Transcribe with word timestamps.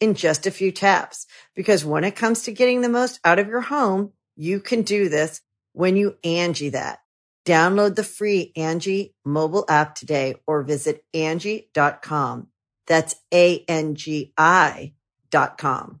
in 0.00 0.14
just 0.14 0.46
a 0.46 0.50
few 0.50 0.72
taps. 0.72 1.26
Because 1.54 1.84
when 1.84 2.04
it 2.04 2.16
comes 2.16 2.42
to 2.42 2.52
getting 2.52 2.80
the 2.80 2.88
most 2.88 3.20
out 3.24 3.38
of 3.38 3.48
your 3.48 3.60
home, 3.60 4.12
you 4.36 4.60
can 4.60 4.82
do 4.82 5.08
this 5.08 5.40
when 5.72 5.96
you 5.96 6.16
Angie 6.24 6.70
that. 6.70 7.00
Download 7.44 7.94
the 7.94 8.04
free 8.04 8.52
Angie 8.56 9.14
mobile 9.24 9.64
app 9.68 9.94
today 9.94 10.36
or 10.46 10.62
visit 10.62 11.02
Angie.com. 11.14 12.48
That's 12.86 13.16
A-N-G-I 13.32 14.92
dot 15.30 15.58
com. 15.58 16.00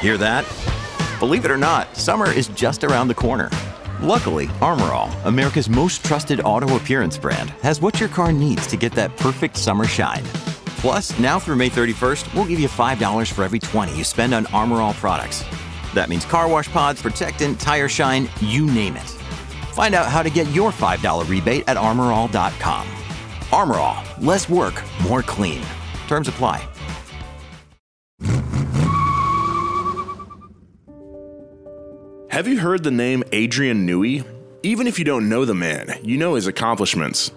Hear 0.00 0.16
that? 0.18 0.44
Believe 1.20 1.44
it 1.44 1.50
or 1.52 1.56
not, 1.56 1.96
summer 1.96 2.30
is 2.30 2.48
just 2.48 2.82
around 2.82 3.06
the 3.06 3.14
corner. 3.14 3.50
Luckily, 4.00 4.48
Armor 4.60 4.92
All, 4.92 5.12
America's 5.24 5.68
most 5.68 6.04
trusted 6.04 6.40
auto 6.40 6.74
appearance 6.76 7.16
brand, 7.16 7.50
has 7.62 7.80
what 7.80 8.00
your 8.00 8.08
car 8.08 8.32
needs 8.32 8.66
to 8.66 8.76
get 8.76 8.92
that 8.92 9.16
perfect 9.16 9.56
summer 9.56 9.84
shine. 9.84 10.24
Plus, 10.82 11.16
now 11.20 11.38
through 11.38 11.54
May 11.54 11.68
31st, 11.70 12.34
we'll 12.34 12.44
give 12.44 12.58
you 12.58 12.66
$5 12.68 13.30
for 13.30 13.44
every 13.44 13.60
20 13.60 13.96
you 13.96 14.02
spend 14.02 14.34
on 14.34 14.46
Armor 14.46 14.80
All 14.80 14.94
products. 14.94 15.44
That 15.94 16.08
means 16.08 16.24
car 16.24 16.48
wash 16.48 16.68
pods, 16.72 17.00
protectant, 17.00 17.60
tire 17.60 17.88
shine, 17.88 18.28
you 18.40 18.66
name 18.66 18.96
it. 18.96 19.08
Find 19.72 19.94
out 19.94 20.08
how 20.08 20.24
to 20.24 20.28
get 20.28 20.50
your 20.50 20.72
$5 20.72 21.28
rebate 21.28 21.62
at 21.68 21.76
armorall.com. 21.76 22.88
Armor 23.52 23.76
All, 23.76 24.02
less 24.20 24.48
work, 24.48 24.82
more 25.04 25.22
clean. 25.22 25.62
Terms 26.08 26.26
apply. 26.26 26.68
Have 32.28 32.48
you 32.48 32.58
heard 32.58 32.82
the 32.82 32.90
name 32.90 33.22
Adrian 33.30 33.86
Newey? 33.86 34.26
Even 34.64 34.88
if 34.88 34.98
you 34.98 35.04
don't 35.04 35.28
know 35.28 35.44
the 35.44 35.54
man, 35.54 35.96
you 36.02 36.16
know 36.16 36.34
his 36.34 36.48
accomplishments. 36.48 37.30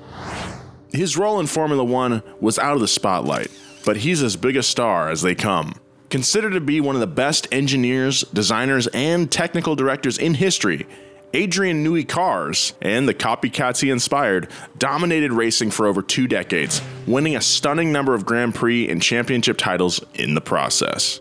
His 0.96 1.18
role 1.18 1.40
in 1.40 1.48
Formula 1.48 1.84
One 1.84 2.24
was 2.40 2.58
out 2.58 2.76
of 2.76 2.80
the 2.80 2.88
spotlight, 2.88 3.52
but 3.86 3.98
he's 3.98 4.24
as 4.24 4.38
big 4.38 4.56
a 4.56 4.64
star 4.64 5.10
as 5.10 5.22
they 5.22 5.36
come. 5.36 5.76
Considered 6.10 6.54
to 6.54 6.62
be 6.62 6.80
one 6.80 6.96
of 6.96 7.02
the 7.02 7.08
best 7.08 7.48
engineers, 7.52 8.22
designers, 8.34 8.88
and 8.88 9.30
technical 9.30 9.76
directors 9.76 10.18
in 10.18 10.36
history, 10.36 10.88
Adrian 11.34 11.84
Newey 11.86 12.08
cars 12.08 12.74
and 12.82 13.10
the 13.10 13.14
copycats 13.14 13.82
he 13.82 13.90
inspired 13.90 14.50
dominated 14.78 15.34
racing 15.34 15.70
for 15.70 15.86
over 15.86 16.02
two 16.02 16.28
decades, 16.28 16.81
winning 17.06 17.36
a 17.36 17.42
stunning 17.42 17.92
number 17.92 18.14
of 18.14 18.25
Grand 18.25 18.56
Prix 18.56 18.88
and 18.88 19.02
championship 19.02 19.58
titles 19.58 20.00
in 20.14 20.34
the 20.34 20.40
process. 20.40 21.19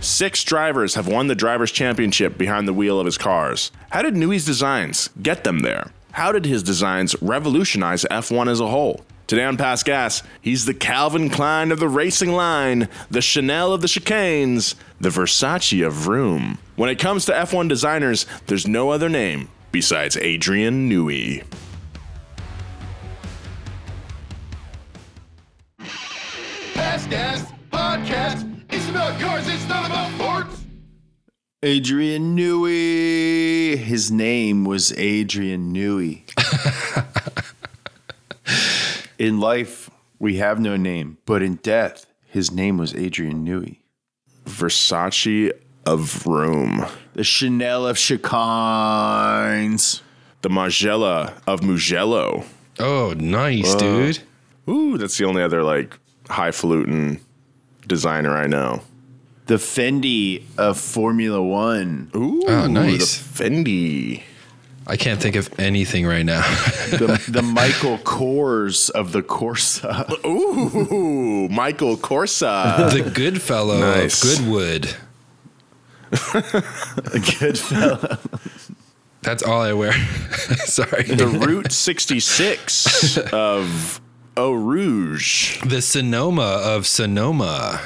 Six 0.00 0.44
drivers 0.44 0.94
have 0.94 1.08
won 1.08 1.26
the 1.26 1.34
Drivers' 1.34 1.72
Championship 1.72 2.38
behind 2.38 2.68
the 2.68 2.72
wheel 2.72 3.00
of 3.00 3.06
his 3.06 3.18
cars. 3.18 3.72
How 3.90 4.02
did 4.02 4.14
Newey's 4.14 4.46
designs 4.46 5.10
get 5.20 5.42
them 5.42 5.60
there? 5.60 5.90
How 6.12 6.32
did 6.32 6.44
his 6.44 6.62
designs 6.62 7.14
revolutionize 7.22 8.04
F1 8.10 8.48
as 8.48 8.60
a 8.60 8.66
whole? 8.66 9.04
Today 9.28 9.44
on 9.44 9.56
Past 9.56 9.84
Gas, 9.84 10.24
he's 10.40 10.64
the 10.64 10.74
Calvin 10.74 11.30
Klein 11.30 11.70
of 11.70 11.78
the 11.78 11.88
racing 11.88 12.32
line, 12.32 12.88
the 13.10 13.22
Chanel 13.22 13.72
of 13.72 13.80
the 13.80 13.86
chicanes, 13.86 14.74
the 15.00 15.10
Versace 15.10 15.86
of 15.86 15.92
Vroom. 15.92 16.58
When 16.74 16.90
it 16.90 16.98
comes 16.98 17.26
to 17.26 17.32
F1 17.32 17.68
designers, 17.68 18.26
there's 18.48 18.66
no 18.66 18.90
other 18.90 19.08
name 19.08 19.48
besides 19.70 20.16
Adrian 20.16 20.90
Newey. 20.90 21.44
Past 26.74 27.08
Gas 27.08 27.52
Podcast. 27.70 28.64
It's 28.70 28.88
about 28.88 29.20
cars, 29.20 29.46
it's 29.46 29.68
not 29.68 29.86
about 29.86 30.10
forts. 30.12 30.59
Adrian 31.62 32.34
Newey. 32.34 33.76
His 33.76 34.10
name 34.10 34.64
was 34.64 34.94
Adrian 34.96 35.74
Newey. 35.74 36.22
in 39.18 39.40
life, 39.40 39.90
we 40.18 40.38
have 40.38 40.58
no 40.58 40.78
name, 40.78 41.18
but 41.26 41.42
in 41.42 41.56
death, 41.56 42.06
his 42.24 42.50
name 42.50 42.78
was 42.78 42.94
Adrian 42.94 43.44
Newey. 43.44 43.76
Versace 44.46 45.52
of 45.84 46.26
Rome. 46.26 46.86
The 47.12 47.24
Chanel 47.24 47.86
of 47.86 47.98
Chicanes. 47.98 50.00
The 50.40 50.48
Margiela 50.48 51.42
of 51.46 51.62
Mugello. 51.62 52.46
Oh, 52.78 53.12
nice, 53.18 53.74
dude. 53.74 54.20
Ooh, 54.66 54.96
that's 54.96 55.18
the 55.18 55.26
only 55.26 55.42
other 55.42 55.62
like 55.62 55.98
highfalutin 56.30 57.20
designer 57.86 58.34
I 58.34 58.46
know. 58.46 58.80
The 59.50 59.56
Fendi 59.56 60.44
of 60.56 60.78
Formula 60.78 61.42
One. 61.42 62.08
Ooh, 62.14 62.44
Oh, 62.46 62.68
nice. 62.68 63.18
The 63.18 63.44
Fendi. 63.44 64.22
I 64.86 64.96
can't 64.96 65.20
think 65.20 65.34
of 65.34 65.50
anything 65.58 66.06
right 66.06 66.24
now. 66.24 66.42
The, 66.90 67.20
the 67.28 67.42
Michael 67.42 67.98
Kors 67.98 68.90
of 68.90 69.10
the 69.10 69.22
Corsa. 69.24 70.08
Ooh, 70.24 71.48
Michael 71.48 71.96
Corsa. 71.96 72.92
the 72.92 73.10
good 73.10 73.42
fellow 73.42 73.80
Nice. 73.80 74.22
of 74.22 74.38
Goodwood. 74.38 74.94
Good 77.40 77.58
fella. 77.58 78.18
That's 79.22 79.42
all 79.42 79.62
I 79.62 79.72
wear. 79.72 79.92
Sorry. 80.66 81.02
the 81.04 81.26
Route 81.26 81.72
66 81.72 83.16
of 83.32 84.00
Eau 84.36 84.52
Rouge. 84.52 85.60
The 85.64 85.82
Sonoma 85.82 86.60
of 86.64 86.86
Sonoma. 86.86 87.80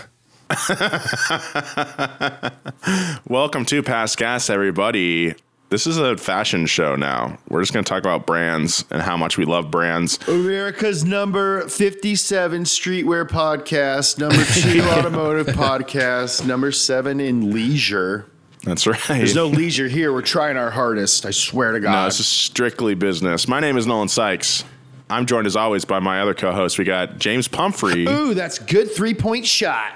Welcome 3.29 3.65
to 3.67 3.83
Past 3.83 4.17
Gas, 4.19 4.49
everybody. 4.49 5.35
This 5.71 5.89
is 5.89 5.99
a 5.99 6.17
fashion 6.17 6.67
show 6.67 6.95
now. 6.95 7.39
We're 7.49 7.61
just 7.63 7.73
going 7.73 7.85
to 7.85 7.89
talk 7.89 7.99
about 8.01 8.25
brands 8.25 8.85
and 8.91 9.03
how 9.03 9.17
much 9.17 9.37
we 9.37 9.47
love 9.47 9.73
brands. 9.73 10.21
America's 10.29 11.05
number 11.05 11.69
57 11.69 12.63
streetwear 12.65 13.29
podcast, 13.29 14.19
number 14.19 14.45
two 14.45 14.81
automotive 14.97 15.49
podcast, 15.49 16.47
number 16.47 16.71
seven 16.71 17.19
in 17.19 17.53
leisure. 17.53 18.27
That's 18.63 18.87
right. 18.87 19.01
There's 19.09 19.35
no 19.35 19.49
leisure 19.49 19.89
here. 19.89 20.13
We're 20.13 20.23
trying 20.23 20.57
our 20.57 20.71
hardest. 20.71 21.27
I 21.27 21.33
swear 21.33 21.73
to 21.73 21.81
God. 21.81 21.93
No, 21.93 22.05
this 22.05 22.21
is 22.21 22.29
strictly 22.29 22.95
business. 22.95 23.49
My 23.49 23.59
name 23.59 23.77
is 23.77 23.89
Nolan 23.89 24.07
Sykes. 24.09 24.63
I'm 25.11 25.27
joined 25.27 25.49
as 25.49 25.57
always 25.57 25.85
by 25.85 25.99
my 25.99 26.21
other 26.21 26.35
co-host. 26.35 26.79
We 26.79 26.85
got 26.85 27.19
James 27.19 27.49
Pumphrey 27.49 28.07
Ooh, 28.07 28.35
that's 28.35 28.59
good 28.61 28.89
three 28.91 29.15
point 29.15 29.47
shot. 29.47 29.93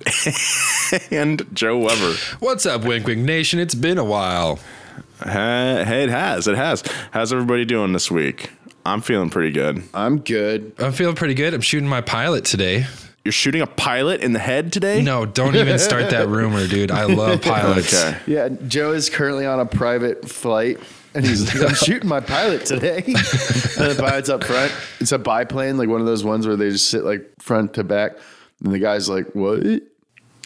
and 1.10 1.46
Joe 1.54 1.78
Weber. 1.78 2.14
What's 2.40 2.66
up, 2.66 2.84
Wink 2.84 3.06
Wink 3.06 3.20
Nation? 3.22 3.58
It's 3.58 3.74
been 3.74 3.98
a 3.98 4.04
while. 4.04 4.58
Hey, 5.22 5.84
hey, 5.86 6.02
it 6.04 6.10
has. 6.10 6.46
It 6.46 6.56
has. 6.56 6.82
How's 7.10 7.32
everybody 7.32 7.64
doing 7.64 7.92
this 7.92 8.10
week? 8.10 8.50
I'm 8.84 9.00
feeling 9.00 9.30
pretty 9.30 9.50
good. 9.50 9.82
I'm 9.94 10.18
good. 10.18 10.72
I'm 10.78 10.92
feeling 10.92 11.16
pretty 11.16 11.34
good. 11.34 11.54
I'm 11.54 11.60
shooting 11.60 11.88
my 11.88 12.00
pilot 12.00 12.44
today. 12.44 12.86
You're 13.24 13.32
shooting 13.32 13.60
a 13.60 13.66
pilot 13.66 14.20
in 14.20 14.32
the 14.32 14.38
head 14.38 14.72
today? 14.72 15.02
No, 15.02 15.26
don't 15.26 15.56
even 15.56 15.80
start 15.80 16.10
that 16.10 16.28
rumor, 16.28 16.68
dude. 16.68 16.92
I 16.92 17.04
love 17.06 17.42
pilots. 17.42 17.92
Okay. 17.92 18.16
Yeah, 18.26 18.48
Joe 18.68 18.92
is 18.92 19.10
currently 19.10 19.46
on 19.46 19.58
a 19.58 19.66
private 19.66 20.28
flight. 20.28 20.78
And 21.12 21.26
he's 21.26 21.52
like, 21.52 21.68
I'm 21.70 21.74
shooting 21.74 22.08
my 22.08 22.20
pilot 22.20 22.66
today. 22.66 22.98
and 22.98 23.16
the 23.16 23.96
pilot's 23.98 24.28
up 24.28 24.44
front. 24.44 24.72
It's 25.00 25.10
a 25.10 25.18
biplane, 25.18 25.76
like 25.76 25.88
one 25.88 26.00
of 26.00 26.06
those 26.06 26.22
ones 26.22 26.46
where 26.46 26.54
they 26.54 26.70
just 26.70 26.88
sit 26.88 27.02
like 27.04 27.28
front 27.40 27.74
to 27.74 27.82
back. 27.84 28.12
And 28.64 28.72
the 28.72 28.78
guy's 28.78 29.08
like, 29.08 29.34
What? 29.34 29.62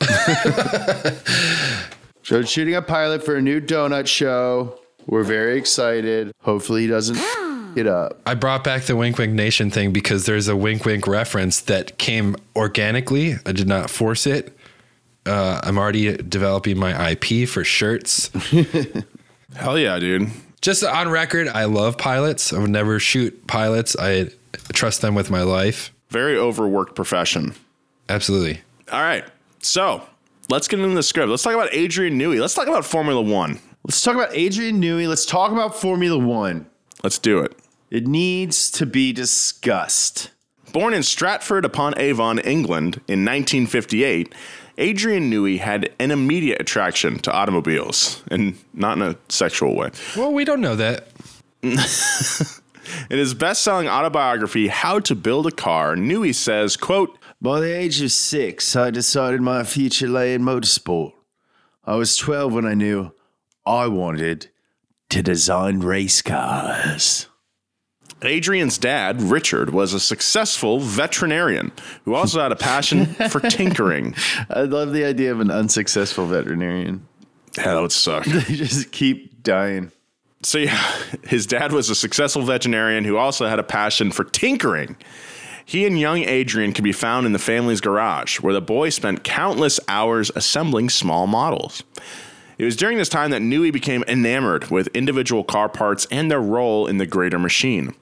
Joe's 2.23 2.51
shooting 2.51 2.75
a 2.75 2.83
pilot 2.83 3.25
for 3.25 3.37
a 3.37 3.43
new 3.43 3.61
donut 3.61 4.07
show. 4.07 4.79
We're 5.07 5.25
very 5.25 5.59
excited. 5.59 6.33
Hopefully 6.43 6.83
he 6.83 6.87
doesn't 6.87 7.17
get 7.75 7.87
up. 7.87 8.21
I 8.27 8.35
brought 8.35 8.63
back 8.63 8.83
the 8.83 8.97
Wink 8.97 9.19
Wink 9.19 9.33
Nation 9.33 9.71
thing 9.71 9.93
because 9.93 10.27
there's 10.27 10.49
a 10.49 10.57
Wink 10.57 10.85
Wink 10.85 11.07
reference 11.07 11.61
that 11.63 11.99
came 11.99 12.37
organically. 12.55 13.37
I 13.47 13.53
did 13.53 13.67
not 13.67 13.91
force 13.91 14.27
it. 14.27 14.57
Uh, 15.27 15.61
I'm 15.63 15.79
already 15.79 16.17
developing 16.17 16.79
my 16.79 17.11
IP 17.11 17.49
for 17.49 17.65
shirts. 17.65 18.29
Hell 19.57 19.79
yeah, 19.79 19.99
dude. 19.99 20.31
Just 20.61 20.85
on 20.85 21.09
record, 21.09 21.49
I 21.49 21.65
love 21.65 21.99
pilots. 21.99 22.53
I 22.53 22.59
would 22.59 22.71
never 22.71 22.99
shoot 22.99 23.47
pilots. 23.47 23.97
I 23.99 24.29
trust 24.73 25.01
them 25.01 25.15
with 25.15 25.31
my 25.31 25.43
life. 25.43 25.93
Very 26.11 26.37
overworked 26.37 26.95
profession. 26.95 27.55
Absolutely. 28.11 28.61
All 28.91 29.01
right. 29.01 29.25
So 29.61 30.03
let's 30.49 30.67
get 30.67 30.81
into 30.81 30.95
the 30.95 31.03
script. 31.03 31.29
Let's 31.29 31.45
talk 31.45 31.55
about 31.55 31.73
Adrian 31.73 32.19
Newey. 32.19 32.41
Let's 32.41 32.55
talk 32.55 32.67
about 32.67 32.85
Formula 32.85 33.23
One. 33.23 33.61
Let's 33.85 34.03
talk 34.03 34.17
about 34.17 34.35
Adrian 34.35 34.83
Newey. 34.83 35.09
Let's 35.09 35.25
talk 35.25 35.53
about 35.53 35.75
Formula 35.75 36.19
One. 36.19 36.67
Let's 37.05 37.19
do 37.19 37.39
it. 37.39 37.57
It 37.91 38.07
needs 38.07 38.71
to 38.73 38.85
be 38.85 39.13
discussed. 39.13 40.31
Born 40.73 40.93
in 40.93 41.03
Stratford 41.03 41.65
upon 41.65 41.99
Avon, 41.99 42.39
England 42.41 42.97
in 43.09 43.25
1958, 43.25 44.35
Adrian 44.79 45.31
Newey 45.31 45.59
had 45.59 45.91
an 45.99 46.11
immediate 46.11 46.61
attraction 46.61 47.19
to 47.21 47.33
automobiles, 47.33 48.23
and 48.31 48.57
not 48.73 48.97
in 48.97 49.03
a 49.03 49.17
sexual 49.29 49.77
way. 49.77 49.91
Well, 50.17 50.33
we 50.33 50.45
don't 50.45 50.61
know 50.61 50.77
that. 50.77 51.09
In 53.09 53.19
his 53.19 53.35
best-selling 53.35 53.89
autobiography, 53.89 54.69
How 54.69 54.99
to 55.01 55.15
Build 55.15 55.47
a 55.47 55.51
Car, 55.51 55.95
Newey 55.95 56.35
says, 56.35 56.77
quote, 56.77 57.17
By 57.43 57.61
the 57.61 57.75
age 57.75 58.03
of 58.03 58.13
six, 58.13 58.77
I 58.77 58.91
decided 58.91 59.41
my 59.41 59.65
future 59.65 60.09
lay 60.09 60.35
in 60.35 60.43
motorsport. 60.43 61.13
I 61.85 61.95
was 61.97 62.17
12 62.19 62.53
when 62.53 62.67
I 62.67 62.75
knew 62.75 63.13
I 63.65 63.87
wanted 63.87 64.51
to 65.09 65.23
design 65.23 65.81
race 65.81 66.21
cars. 66.21 67.27
Adrian's 68.23 68.77
dad, 68.77 69.23
Richard, 69.23 69.71
was 69.71 69.95
a 69.95 70.01
successful 70.01 70.81
veterinarian 70.81 71.73
who 72.05 72.15
also 72.15 72.41
had 72.41 72.53
a 72.53 72.57
passion 72.57 73.07
for 73.07 73.41
tinkering. 73.51 74.15
I 74.51 74.63
love 74.63 74.93
the 74.93 75.05
idea 75.05 75.33
of 75.33 75.41
an 75.41 75.51
unsuccessful 75.51 76.27
veterinarian. 76.27 77.09
Yeah, 77.57 77.75
that 77.75 77.81
would 77.81 77.93
suck. 77.93 78.27
They 78.27 78.55
just 78.55 78.93
keep 78.93 79.43
dying. 79.43 79.93
So 80.43 80.59
yeah, 80.59 80.79
his 81.25 81.47
dad 81.47 81.73
was 81.73 81.89
a 81.89 81.95
successful 81.95 82.43
veterinarian 82.43 83.05
who 83.05 83.17
also 83.17 83.47
had 83.47 83.59
a 83.59 83.65
passion 83.65 84.11
for 84.11 84.25
tinkering. 84.25 84.97
He 85.71 85.87
and 85.87 85.97
young 85.97 86.25
Adrian 86.25 86.73
could 86.73 86.83
be 86.83 86.91
found 86.91 87.27
in 87.27 87.33
the 87.33 87.39
family's 87.39 87.81
garage, 87.81 88.41
where 88.41 88.53
the 88.53 88.61
boy 88.61 88.89
spent 88.89 89.23
countless 89.23 89.79
hours 89.87 90.29
assembling 90.35 90.89
small 90.91 91.29
models. 91.29 91.85
It 92.59 92.65
was 92.65 92.75
during 92.75 92.99
this 92.99 93.09
time 93.09 93.31
that 93.31 93.41
Newey 93.41 93.73
became 93.73 94.03
enamored 94.09 94.73
with 94.73 94.89
individual 94.89 95.45
car 95.45 95.69
parts 95.69 96.09
and 96.11 96.29
their 96.29 96.41
role 96.41 96.89
in 96.89 96.99
the 96.99 97.07
greater 97.07 97.39
machine. 97.39 97.95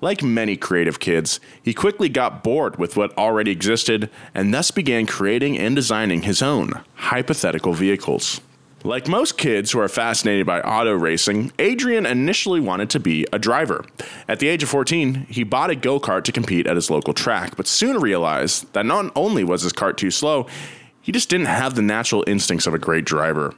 Like 0.00 0.22
many 0.22 0.56
creative 0.56 1.00
kids, 1.00 1.40
he 1.60 1.74
quickly 1.74 2.08
got 2.08 2.44
bored 2.44 2.78
with 2.78 2.96
what 2.96 3.18
already 3.18 3.50
existed 3.50 4.08
and 4.32 4.54
thus 4.54 4.70
began 4.70 5.04
creating 5.04 5.58
and 5.58 5.74
designing 5.74 6.22
his 6.22 6.42
own 6.42 6.80
hypothetical 6.94 7.72
vehicles. 7.72 8.40
Like 8.84 9.08
most 9.08 9.38
kids 9.38 9.72
who 9.72 9.80
are 9.80 9.88
fascinated 9.88 10.46
by 10.46 10.60
auto 10.60 10.94
racing, 10.94 11.50
Adrian 11.58 12.06
initially 12.06 12.60
wanted 12.60 12.90
to 12.90 13.00
be 13.00 13.26
a 13.32 13.38
driver. 13.38 13.84
At 14.28 14.38
the 14.38 14.48
age 14.48 14.62
of 14.62 14.68
14, 14.68 15.26
he 15.28 15.42
bought 15.42 15.70
a 15.70 15.74
go 15.74 15.98
kart 15.98 16.24
to 16.24 16.32
compete 16.32 16.66
at 16.66 16.76
his 16.76 16.90
local 16.90 17.14
track, 17.14 17.56
but 17.56 17.66
soon 17.66 17.98
realized 18.00 18.72
that 18.74 18.86
not 18.86 19.10
only 19.16 19.42
was 19.42 19.62
his 19.62 19.72
kart 19.72 19.96
too 19.96 20.10
slow, 20.10 20.46
he 21.00 21.10
just 21.10 21.28
didn't 21.28 21.46
have 21.46 21.74
the 21.74 21.82
natural 21.82 22.22
instincts 22.26 22.66
of 22.66 22.74
a 22.74 22.78
great 22.78 23.04
driver. 23.04 23.54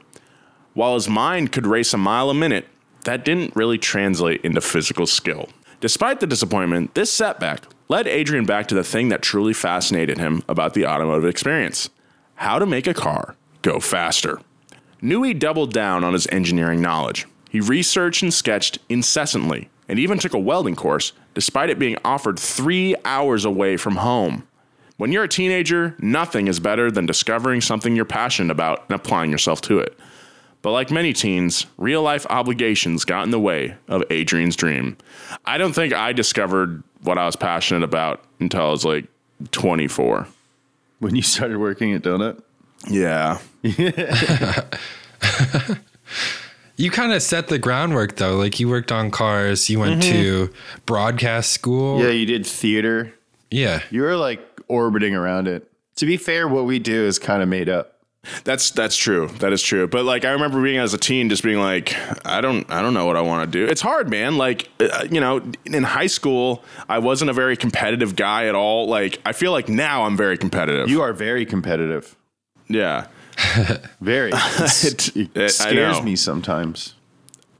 While 0.73 0.95
his 0.95 1.09
mind 1.09 1.51
could 1.51 1.67
race 1.67 1.93
a 1.93 1.97
mile 1.97 2.29
a 2.29 2.33
minute, 2.33 2.67
that 3.03 3.25
didn't 3.25 3.55
really 3.55 3.77
translate 3.77 4.41
into 4.41 4.61
physical 4.61 5.05
skill. 5.05 5.49
Despite 5.79 6.19
the 6.19 6.27
disappointment, 6.27 6.93
this 6.93 7.11
setback 7.11 7.63
led 7.87 8.07
Adrian 8.07 8.45
back 8.45 8.67
to 8.67 8.75
the 8.75 8.83
thing 8.83 9.09
that 9.09 9.21
truly 9.21 9.53
fascinated 9.53 10.17
him 10.17 10.43
about 10.47 10.73
the 10.73 10.85
automotive 10.85 11.25
experience 11.25 11.89
how 12.35 12.57
to 12.57 12.65
make 12.65 12.87
a 12.87 12.93
car 12.93 13.35
go 13.61 13.79
faster. 13.81 14.39
Newey 15.01 15.37
doubled 15.37 15.73
down 15.73 16.03
on 16.03 16.13
his 16.13 16.27
engineering 16.27 16.81
knowledge. 16.81 17.25
He 17.49 17.59
researched 17.59 18.21
and 18.21 18.33
sketched 18.33 18.79
incessantly, 18.89 19.69
and 19.87 19.97
even 19.97 20.19
took 20.19 20.33
a 20.33 20.39
welding 20.39 20.75
course, 20.75 21.13
despite 21.33 21.69
it 21.69 21.79
being 21.79 21.97
offered 22.03 22.37
three 22.37 22.95
hours 23.05 23.45
away 23.45 23.77
from 23.77 23.97
home. 23.97 24.47
When 24.97 25.11
you're 25.11 25.23
a 25.23 25.29
teenager, 25.29 25.95
nothing 25.99 26.47
is 26.47 26.59
better 26.59 26.91
than 26.91 27.05
discovering 27.05 27.61
something 27.61 27.95
you're 27.95 28.05
passionate 28.05 28.51
about 28.51 28.83
and 28.89 28.95
applying 28.95 29.31
yourself 29.31 29.61
to 29.61 29.79
it. 29.79 29.97
But 30.61 30.73
like 30.73 30.91
many 30.91 31.13
teens, 31.13 31.65
real 31.77 32.01
life 32.01 32.27
obligations 32.29 33.05
got 33.05 33.23
in 33.23 33.31
the 33.31 33.39
way 33.39 33.75
of 33.87 34.03
Adrian's 34.09 34.57
dream. 34.57 34.97
I 35.45 35.57
don't 35.57 35.71
think 35.71 35.93
I 35.93 36.11
discovered 36.11 36.83
what 37.01 37.17
I 37.17 37.25
was 37.25 37.37
passionate 37.37 37.83
about 37.83 38.21
until 38.41 38.61
I 38.63 38.69
was 38.69 38.83
like 38.83 39.05
24. 39.51 40.27
When 40.99 41.15
you 41.15 41.21
started 41.21 41.57
working 41.57 41.93
at 41.93 42.01
Donut? 42.01 42.43
Yeah. 42.87 43.39
You 46.79 46.89
kind 46.91 47.11
of 47.11 47.21
set 47.21 47.49
the 47.49 47.59
groundwork 47.59 48.15
though. 48.15 48.37
Like 48.37 48.57
you 48.57 48.69
worked 48.69 48.89
on 48.89 49.11
cars, 49.11 49.69
you 49.69 49.79
went 49.79 50.01
to 50.03 50.49
broadcast 50.85 51.51
school. 51.51 52.01
Yeah, 52.01 52.07
you 52.07 52.25
did 52.25 52.45
theater. 52.45 53.13
Yeah. 53.51 53.81
You 53.91 54.03
were 54.03 54.15
like 54.15 54.39
orbiting 54.69 55.13
around 55.13 55.49
it. 55.49 55.69
To 55.97 56.05
be 56.05 56.15
fair, 56.15 56.47
what 56.47 56.63
we 56.63 56.79
do 56.79 57.05
is 57.05 57.19
kind 57.19 57.43
of 57.43 57.49
made 57.49 57.67
up. 57.67 57.97
That's 58.45 58.71
that's 58.71 58.95
true. 58.95 59.27
That 59.39 59.51
is 59.51 59.61
true. 59.61 59.89
But 59.89 60.05
like 60.05 60.23
I 60.23 60.31
remember 60.31 60.63
being 60.63 60.77
as 60.77 60.93
a 60.93 60.97
teen 60.97 61.27
just 61.27 61.43
being 61.43 61.59
like 61.59 61.97
I 62.25 62.39
don't 62.39 62.69
I 62.71 62.81
don't 62.81 62.93
know 62.93 63.05
what 63.05 63.17
I 63.17 63.21
want 63.21 63.51
to 63.51 63.59
do. 63.59 63.69
It's 63.69 63.81
hard, 63.81 64.09
man. 64.09 64.37
Like 64.37 64.69
uh, 64.79 65.05
you 65.11 65.19
know, 65.19 65.41
in 65.65 65.83
high 65.83 66.07
school, 66.07 66.63
I 66.87 66.99
wasn't 66.99 67.29
a 67.29 67.33
very 67.33 67.57
competitive 67.57 68.15
guy 68.15 68.45
at 68.47 68.55
all. 68.55 68.87
Like 68.87 69.19
I 69.25 69.33
feel 69.33 69.51
like 69.51 69.67
now 69.67 70.03
I'm 70.03 70.15
very 70.15 70.37
competitive. 70.37 70.89
You 70.89 71.01
are 71.01 71.11
very 71.11 71.45
competitive. 71.45 72.15
Yeah. 72.69 73.07
Very. 74.01 74.31
It- 74.33 75.15
it 75.35 75.49
scares 75.51 76.01
me 76.01 76.15
sometimes. 76.15 76.93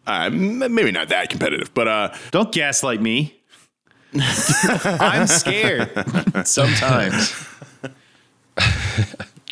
Uh, 0.07 0.25
m- 0.31 0.73
maybe 0.73 0.91
not 0.91 1.09
that 1.09 1.29
competitive, 1.29 1.73
but 1.73 1.88
uh 1.88 2.13
Don't 2.31 2.51
gaslight 2.51 3.01
me. 3.01 3.35
I'm 4.19 5.27
scared 5.27 5.91
sometimes. 6.47 7.33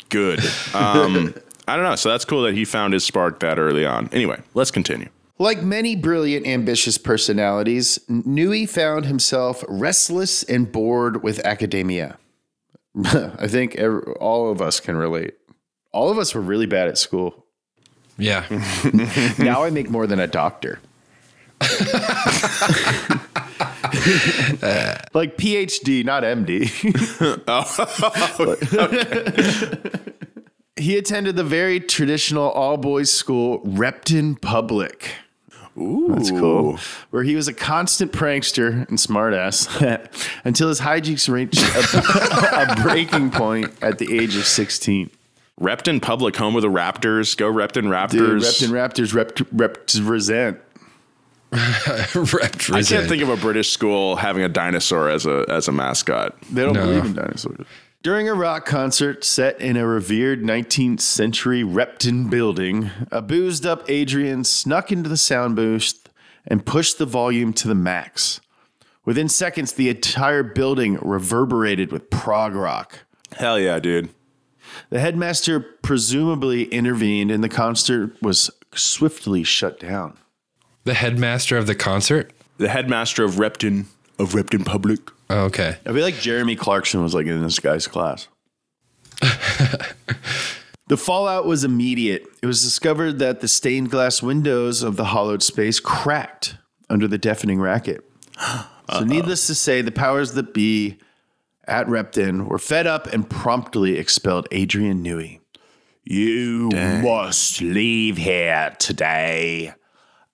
good. 0.08 0.40
Um 0.74 1.34
I 1.66 1.76
don't 1.76 1.84
know. 1.84 1.96
So 1.96 2.08
that's 2.08 2.24
cool 2.24 2.42
that 2.42 2.54
he 2.54 2.64
found 2.64 2.94
his 2.94 3.04
spark 3.04 3.40
that 3.40 3.58
early 3.58 3.84
on. 3.86 4.08
Anyway, 4.12 4.40
let's 4.54 4.70
continue. 4.70 5.08
Like 5.38 5.62
many 5.62 5.94
brilliant, 5.94 6.46
ambitious 6.46 6.98
personalities, 6.98 7.98
Newey 8.10 8.68
found 8.68 9.04
himself 9.04 9.62
restless 9.68 10.42
and 10.42 10.72
bored 10.72 11.22
with 11.22 11.38
academia. 11.46 12.18
I 13.04 13.46
think 13.46 13.76
ev 13.76 14.02
all 14.18 14.50
of 14.50 14.60
us 14.60 14.80
can 14.80 14.96
relate. 14.96 15.34
All 15.92 16.10
of 16.10 16.18
us 16.18 16.34
were 16.34 16.40
really 16.40 16.66
bad 16.66 16.88
at 16.88 16.98
school. 16.98 17.46
Yeah. 18.18 18.44
Now 19.38 19.62
I 19.62 19.70
make 19.70 19.88
more 19.88 20.06
than 20.06 20.18
a 20.18 20.26
doctor. 20.26 20.80
like 25.14 25.36
PhD, 25.36 26.04
not 26.04 26.22
MD. 26.22 26.70
oh, 27.48 27.64
he 30.76 30.96
attended 30.96 31.36
the 31.36 31.44
very 31.44 31.80
traditional 31.80 32.50
all 32.50 32.76
boys 32.76 33.10
school, 33.10 33.60
Repton 33.64 34.36
Public. 34.36 35.12
Ooh. 35.76 36.08
That's 36.14 36.30
cool. 36.30 36.78
Where 37.10 37.22
he 37.22 37.36
was 37.36 37.46
a 37.48 37.54
constant 37.54 38.12
prankster 38.12 38.88
and 38.88 38.98
smartass 38.98 39.68
until 40.44 40.68
his 40.68 40.80
hijinks 40.80 41.28
reached 41.28 41.60
a, 41.60 42.72
a 42.72 42.82
breaking 42.82 43.30
point 43.30 43.72
at 43.80 43.98
the 43.98 44.18
age 44.18 44.36
of 44.36 44.44
16. 44.44 45.10
Repton 45.58 46.00
Public, 46.00 46.36
home 46.36 46.54
of 46.56 46.62
the 46.62 46.68
Raptors. 46.70 47.36
Go 47.36 47.48
Repton 47.48 47.86
Raptors. 47.86 48.10
Dude, 48.10 48.42
Repton 48.42 48.70
Raptors 48.70 49.14
rep, 49.14 49.38
represent. 49.52 50.58
Represent. 52.14 52.70
I 52.74 52.82
can't 52.82 53.08
think 53.08 53.22
of 53.22 53.30
a 53.30 53.36
British 53.36 53.70
school 53.70 54.16
having 54.16 54.42
a 54.42 54.48
dinosaur 54.50 55.08
as 55.08 55.24
a 55.24 55.46
as 55.48 55.66
a 55.66 55.72
mascot. 55.72 56.38
They 56.52 56.62
don't 56.62 56.74
No. 56.74 56.84
believe 56.86 57.06
in 57.06 57.14
dinosaurs. 57.14 57.66
During 58.02 58.28
a 58.28 58.34
rock 58.34 58.66
concert 58.66 59.24
set 59.24 59.58
in 59.60 59.76
a 59.76 59.86
revered 59.86 60.42
19th 60.42 61.00
century 61.00 61.64
Repton 61.64 62.28
building, 62.28 62.90
a 63.10 63.20
boozed 63.22 63.66
up 63.66 63.82
Adrian 63.90 64.44
snuck 64.44 64.92
into 64.92 65.08
the 65.08 65.16
sound 65.16 65.56
booth 65.56 66.08
and 66.46 66.64
pushed 66.66 66.98
the 66.98 67.06
volume 67.06 67.52
to 67.54 67.66
the 67.66 67.74
max. 67.74 68.40
Within 69.04 69.28
seconds, 69.28 69.72
the 69.72 69.88
entire 69.88 70.42
building 70.42 70.98
reverberated 71.00 71.90
with 71.92 72.10
prog 72.10 72.54
rock. 72.54 73.00
Hell 73.36 73.58
yeah, 73.58 73.78
dude. 73.78 74.10
The 74.90 75.00
headmaster 75.00 75.60
presumably 75.60 76.64
intervened, 76.64 77.30
and 77.30 77.42
the 77.42 77.48
concert 77.48 78.20
was 78.22 78.50
swiftly 78.74 79.44
shut 79.44 79.80
down. 79.80 80.16
the 80.84 80.94
headmaster 80.94 81.56
of 81.56 81.66
the 81.66 81.74
concert. 81.74 82.32
The 82.58 82.68
headmaster 82.68 83.22
of 83.24 83.38
Repton 83.38 83.86
of 84.18 84.34
Repton 84.34 84.64
Public. 84.64 85.00
Oh, 85.30 85.44
okay. 85.44 85.76
I 85.86 85.92
feel 85.92 86.02
like 86.02 86.16
Jeremy 86.16 86.56
Clarkson 86.56 87.02
was 87.02 87.14
like 87.14 87.26
in 87.26 87.42
this 87.42 87.58
guy's 87.58 87.86
class. 87.86 88.28
the 90.88 90.96
fallout 90.96 91.46
was 91.46 91.64
immediate. 91.64 92.26
It 92.42 92.46
was 92.46 92.62
discovered 92.62 93.18
that 93.18 93.40
the 93.40 93.48
stained 93.48 93.90
glass 93.90 94.22
windows 94.22 94.82
of 94.82 94.96
the 94.96 95.06
hollowed 95.06 95.42
space 95.42 95.80
cracked 95.80 96.56
under 96.88 97.06
the 97.06 97.18
deafening 97.18 97.60
racket. 97.60 98.08
So, 98.90 99.00
needless 99.04 99.46
to 99.48 99.54
say, 99.54 99.82
the 99.82 99.92
powers 99.92 100.32
that 100.32 100.54
be 100.54 100.98
at 101.68 101.88
Repton 101.88 102.46
were 102.46 102.58
fed 102.58 102.86
up 102.86 103.06
and 103.06 103.28
promptly 103.28 103.98
expelled 103.98 104.48
Adrian 104.50 105.04
Newey. 105.04 105.40
You 106.04 106.70
must 106.72 107.60
leave 107.60 108.16
here 108.16 108.74
today, 108.78 109.74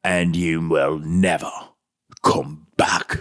and 0.04 0.36
you 0.36 0.66
will 0.68 1.00
never 1.00 1.50
come 2.22 2.68
back. 2.76 3.18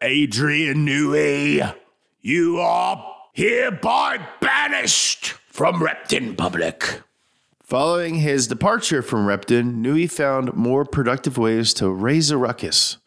Adrian 0.00 0.86
Newey, 0.86 1.74
you 2.20 2.58
are 2.58 3.04
hereby 3.32 4.24
banished 4.40 5.34
from 5.48 5.82
Repton 5.82 6.36
Public. 6.36 7.02
Following 7.62 8.16
his 8.16 8.46
departure 8.46 9.02
from 9.02 9.26
Repton, 9.26 9.82
Newey 9.82 10.08
found 10.10 10.54
more 10.54 10.84
productive 10.84 11.38
ways 11.38 11.74
to 11.74 11.90
raise 11.90 12.30
a 12.30 12.36
ruckus. 12.36 12.98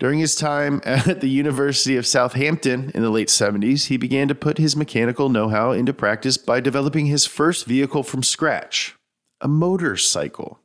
During 0.00 0.18
his 0.18 0.34
time 0.34 0.80
at 0.86 1.20
the 1.20 1.28
University 1.28 1.96
of 1.96 2.06
Southampton 2.06 2.90
in 2.94 3.02
the 3.02 3.10
late 3.10 3.28
70s, 3.28 3.86
he 3.86 3.96
began 3.96 4.26
to 4.28 4.34
put 4.34 4.58
his 4.58 4.74
mechanical 4.74 5.28
know 5.28 5.48
how 5.48 5.70
into 5.70 5.92
practice 5.92 6.36
by 6.36 6.58
developing 6.58 7.06
his 7.06 7.26
first 7.26 7.66
vehicle 7.66 8.02
from 8.02 8.24
scratch 8.24 8.96
a 9.42 9.48
motorcycle. 9.48 10.58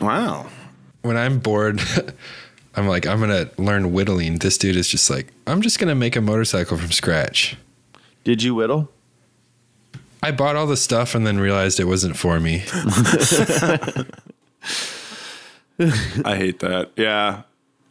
Wow. 0.00 0.46
When 1.00 1.16
I'm 1.16 1.40
bored, 1.40 1.80
I'm 2.76 2.86
like, 2.86 3.04
I'm 3.06 3.18
gonna 3.18 3.50
learn 3.58 3.92
whittling. 3.92 4.38
This 4.38 4.56
dude 4.58 4.76
is 4.76 4.88
just 4.88 5.10
like, 5.10 5.32
I'm 5.46 5.60
just 5.60 5.80
gonna 5.80 5.96
make 5.96 6.14
a 6.14 6.20
motorcycle 6.20 6.76
from 6.76 6.92
scratch. 6.92 7.56
Did 8.22 8.42
you 8.44 8.54
whittle? 8.54 8.90
I 10.22 10.30
bought 10.30 10.54
all 10.54 10.68
the 10.68 10.76
stuff 10.76 11.16
and 11.16 11.26
then 11.26 11.40
realized 11.40 11.80
it 11.80 11.84
wasn't 11.84 12.16
for 12.16 12.38
me. 12.38 12.62
I 16.24 16.36
hate 16.36 16.60
that. 16.60 16.92
Yeah. 16.96 17.42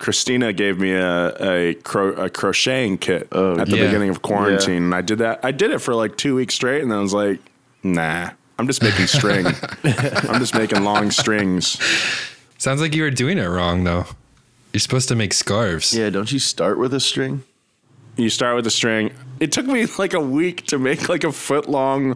Christina 0.02 0.52
gave 0.52 0.80
me 0.80 0.94
a 0.94 1.28
a, 1.40 1.74
cro- 1.76 2.14
a 2.14 2.28
crocheting 2.28 2.98
kit 2.98 3.28
oh, 3.32 3.60
at 3.60 3.68
the 3.68 3.78
yeah. 3.78 3.86
beginning 3.86 4.10
of 4.10 4.24
quarantine, 4.24 4.84
and 4.86 4.96
I 4.96 5.02
did 5.02 5.20
that. 5.20 5.40
I 5.44 5.52
did 5.52 5.70
it 5.70 5.78
for 5.78 5.94
like 5.94 6.18
two 6.18 6.34
weeks 6.34 6.56
straight, 6.56 6.82
and 6.82 6.92
then 6.92 6.98
I 6.98 7.02
was 7.02 7.14
like, 7.14 7.40
"Nah, 7.84 8.32
I'm 8.58 8.66
just 8.66 8.82
making 8.82 9.06
string. 9.06 9.46
I'm 9.84 10.40
just 10.40 10.56
making 10.56 10.84
long 10.84 11.12
strings." 11.12 11.78
Sounds 12.58 12.82
like 12.82 12.96
you 12.96 13.04
were 13.04 13.12
doing 13.12 13.38
it 13.38 13.46
wrong 13.46 13.84
though. 13.84 14.08
You're 14.74 14.80
supposed 14.80 15.08
to 15.10 15.16
make 15.16 15.34
scarves. 15.34 15.96
Yeah, 15.96 16.10
don't 16.10 16.32
you 16.32 16.40
start 16.40 16.80
with 16.80 16.96
a 16.96 17.00
string? 17.00 17.44
You 18.18 18.32
start 18.32 18.56
with 18.56 18.66
a 18.66 18.72
string. 18.72 19.12
It 19.40 19.52
took 19.52 19.68
me 19.68 19.86
like 20.00 20.16
a 20.16 20.20
week 20.20 20.66
to 20.68 20.80
make 20.80 21.10
like 21.10 21.24
a 21.24 21.32
foot 21.32 21.70
long, 21.70 22.16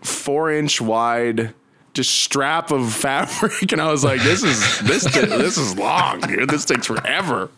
four 0.00 0.50
inch 0.50 0.80
wide, 0.80 1.52
just 1.96 2.12
strap 2.12 2.70
of 2.70 2.92
fabric, 2.92 3.72
and 3.72 3.80
I 3.80 3.90
was 3.90 4.04
like, 4.04 4.22
"This 4.22 4.44
is 4.44 4.80
this 4.80 5.04
this 5.04 5.56
is 5.56 5.76
long, 5.76 6.20
dude. 6.20 6.50
This 6.50 6.64
takes 6.64 6.86
forever." 6.86 7.50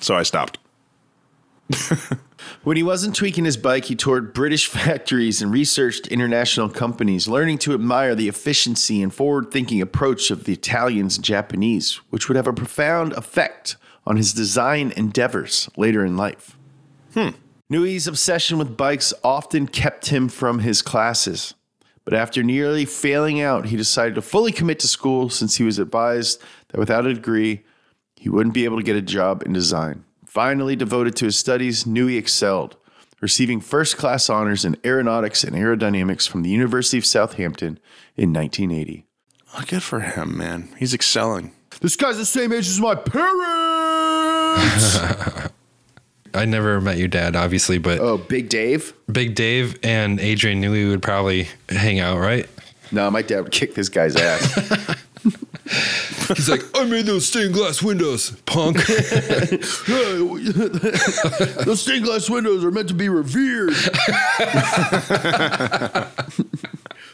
so 0.00 0.14
I 0.14 0.22
stopped. 0.22 0.58
When 2.62 2.76
he 2.76 2.82
wasn't 2.82 3.16
tweaking 3.16 3.46
his 3.46 3.56
bike, 3.56 3.86
he 3.86 3.94
toured 3.94 4.34
British 4.34 4.66
factories 4.66 5.40
and 5.40 5.50
researched 5.50 6.06
international 6.08 6.68
companies, 6.68 7.26
learning 7.26 7.56
to 7.58 7.72
admire 7.72 8.14
the 8.14 8.28
efficiency 8.28 9.02
and 9.02 9.14
forward 9.14 9.50
thinking 9.50 9.80
approach 9.80 10.30
of 10.30 10.44
the 10.44 10.52
Italians 10.52 11.16
and 11.16 11.24
Japanese, 11.24 12.00
which 12.10 12.28
would 12.28 12.36
have 12.36 12.46
a 12.46 12.52
profound 12.52 13.14
effect 13.14 13.76
on 14.06 14.18
his 14.18 14.34
design 14.34 14.92
endeavors 14.94 15.70
later 15.78 16.04
in 16.04 16.18
life. 16.18 16.56
Hmm. 17.14 17.30
Newey's 17.70 18.08
obsession 18.08 18.58
with 18.58 18.76
bikes 18.76 19.14
often 19.22 19.68
kept 19.68 20.08
him 20.08 20.28
from 20.28 20.58
his 20.58 20.82
classes. 20.82 21.54
But 22.04 22.14
after 22.14 22.42
nearly 22.42 22.84
failing 22.84 23.40
out, 23.40 23.66
he 23.66 23.76
decided 23.76 24.16
to 24.16 24.22
fully 24.22 24.50
commit 24.50 24.80
to 24.80 24.88
school 24.88 25.30
since 25.30 25.56
he 25.56 25.62
was 25.62 25.78
advised 25.78 26.42
that 26.68 26.80
without 26.80 27.06
a 27.06 27.14
degree, 27.14 27.62
he 28.16 28.28
wouldn't 28.28 28.54
be 28.54 28.64
able 28.64 28.78
to 28.78 28.82
get 28.82 28.96
a 28.96 29.02
job 29.02 29.44
in 29.46 29.52
design. 29.52 30.04
Finally 30.26 30.74
devoted 30.74 31.14
to 31.16 31.26
his 31.26 31.38
studies, 31.38 31.84
Newey 31.84 32.18
excelled, 32.18 32.76
receiving 33.20 33.60
first 33.60 33.96
class 33.96 34.28
honors 34.28 34.64
in 34.64 34.76
aeronautics 34.84 35.44
and 35.44 35.54
aerodynamics 35.54 36.28
from 36.28 36.42
the 36.42 36.50
University 36.50 36.98
of 36.98 37.06
Southampton 37.06 37.78
in 38.16 38.32
1980. 38.32 39.06
Oh, 39.56 39.62
good 39.66 39.84
for 39.84 40.00
him, 40.00 40.36
man. 40.36 40.68
He's 40.76 40.94
excelling. 40.94 41.52
This 41.80 41.94
guy's 41.94 42.16
the 42.16 42.24
same 42.24 42.52
age 42.52 42.66
as 42.66 42.80
my 42.80 42.96
parents! 42.96 43.30
I 46.34 46.44
never 46.44 46.80
met 46.80 46.98
your 46.98 47.08
dad, 47.08 47.36
obviously, 47.36 47.78
but 47.78 47.98
oh, 47.98 48.18
Big 48.18 48.48
Dave? 48.48 48.92
Big 49.10 49.34
Dave 49.34 49.78
and 49.82 50.20
Adrian 50.20 50.60
knew 50.60 50.72
we 50.72 50.88
would 50.88 51.02
probably 51.02 51.48
hang 51.68 52.00
out, 52.00 52.18
right? 52.18 52.48
No, 52.92 53.10
my 53.10 53.22
dad 53.22 53.40
would 53.42 53.52
kick 53.52 53.74
this 53.74 53.88
guy's 53.88 54.16
ass. 54.16 54.96
He's 56.34 56.48
like, 56.48 56.62
I 56.74 56.84
made 56.84 57.06
those 57.06 57.26
stained 57.26 57.54
glass 57.54 57.80
windows, 57.82 58.32
punk. 58.44 58.84
Those 61.64 61.80
stained 61.80 62.04
glass 62.04 62.28
windows 62.28 62.64
are 62.64 62.72
meant 62.72 62.88
to 62.88 62.94
be 62.94 63.08
revered. 63.08 63.74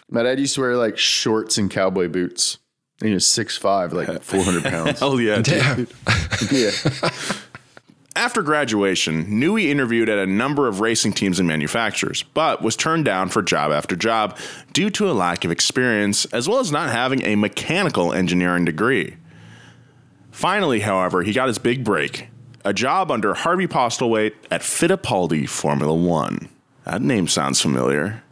My 0.08 0.22
dad 0.22 0.38
used 0.40 0.54
to 0.54 0.62
wear 0.62 0.76
like 0.76 0.96
shorts 0.96 1.58
and 1.58 1.70
cowboy 1.70 2.08
boots. 2.08 2.58
And 3.00 3.08
he 3.08 3.14
was 3.14 3.26
six 3.26 3.58
five, 3.58 3.92
like 3.92 4.22
400 4.22 4.64
pounds. 4.64 5.00
Hell 5.00 5.20
yeah. 5.20 5.42
dude. 5.42 5.44
Damn. 5.44 5.88
yeah. 6.50 6.70
After 8.16 8.40
graduation, 8.40 9.26
Newey 9.26 9.66
interviewed 9.66 10.08
at 10.08 10.18
a 10.18 10.26
number 10.26 10.68
of 10.68 10.80
racing 10.80 11.12
teams 11.12 11.38
and 11.38 11.46
manufacturers, 11.46 12.22
but 12.22 12.62
was 12.62 12.74
turned 12.74 13.04
down 13.04 13.28
for 13.28 13.42
job 13.42 13.72
after 13.72 13.94
job 13.94 14.38
due 14.72 14.88
to 14.88 15.10
a 15.10 15.12
lack 15.12 15.44
of 15.44 15.50
experience 15.50 16.24
as 16.26 16.48
well 16.48 16.58
as 16.58 16.72
not 16.72 16.88
having 16.88 17.22
a 17.26 17.36
mechanical 17.36 18.14
engineering 18.14 18.64
degree. 18.64 19.16
Finally, 20.30 20.80
however, 20.80 21.22
he 21.24 21.34
got 21.34 21.48
his 21.48 21.58
big 21.58 21.84
break 21.84 22.28
a 22.64 22.72
job 22.72 23.10
under 23.10 23.34
Harvey 23.34 23.66
Postlethwaite 23.68 24.32
at 24.50 24.62
Fittipaldi 24.62 25.46
Formula 25.46 25.94
One. 25.94 26.48
That 26.84 27.02
name 27.02 27.28
sounds 27.28 27.60
familiar. 27.60 28.22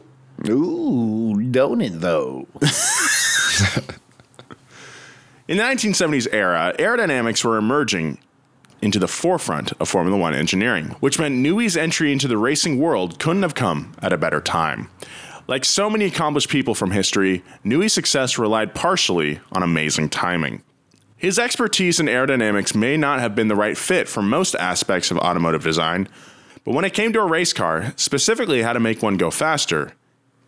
Ooh, 0.49 1.39
don't 1.51 1.81
it 1.81 2.01
though? 2.01 2.47
In 5.47 5.57
the 5.57 5.63
1970s 5.63 6.27
era, 6.31 6.73
aerodynamics 6.79 7.45
were 7.45 7.57
emerging 7.57 8.17
into 8.81 8.99
the 8.99 9.07
forefront 9.07 9.71
of 9.79 9.89
Formula 9.89 10.17
One 10.17 10.33
engineering, 10.33 10.95
which 10.99 11.19
meant 11.19 11.35
Newey's 11.35 11.77
entry 11.77 12.11
into 12.11 12.27
the 12.27 12.37
racing 12.37 12.79
world 12.79 13.19
couldn't 13.19 13.41
have 13.43 13.55
come 13.55 13.93
at 14.01 14.13
a 14.13 14.17
better 14.17 14.41
time. 14.41 14.89
Like 15.47 15.63
so 15.63 15.89
many 15.89 16.05
accomplished 16.05 16.49
people 16.49 16.73
from 16.73 16.91
history, 16.91 17.43
Newey's 17.63 17.93
success 17.93 18.37
relied 18.37 18.73
partially 18.73 19.39
on 19.51 19.61
amazing 19.61 20.09
timing. 20.09 20.63
His 21.17 21.39
expertise 21.39 21.99
in 21.99 22.07
aerodynamics 22.07 22.75
may 22.75 22.97
not 22.97 23.19
have 23.19 23.35
been 23.35 23.47
the 23.47 23.55
right 23.55 23.77
fit 23.77 24.09
for 24.09 24.21
most 24.21 24.55
aspects 24.55 25.11
of 25.11 25.17
automotive 25.17 25.63
design, 25.63 26.07
but 26.63 26.73
when 26.73 26.85
it 26.85 26.93
came 26.93 27.13
to 27.13 27.21
a 27.21 27.27
race 27.27 27.53
car, 27.53 27.93
specifically 27.95 28.63
how 28.63 28.73
to 28.73 28.79
make 28.79 29.01
one 29.01 29.17
go 29.17 29.31
faster, 29.31 29.93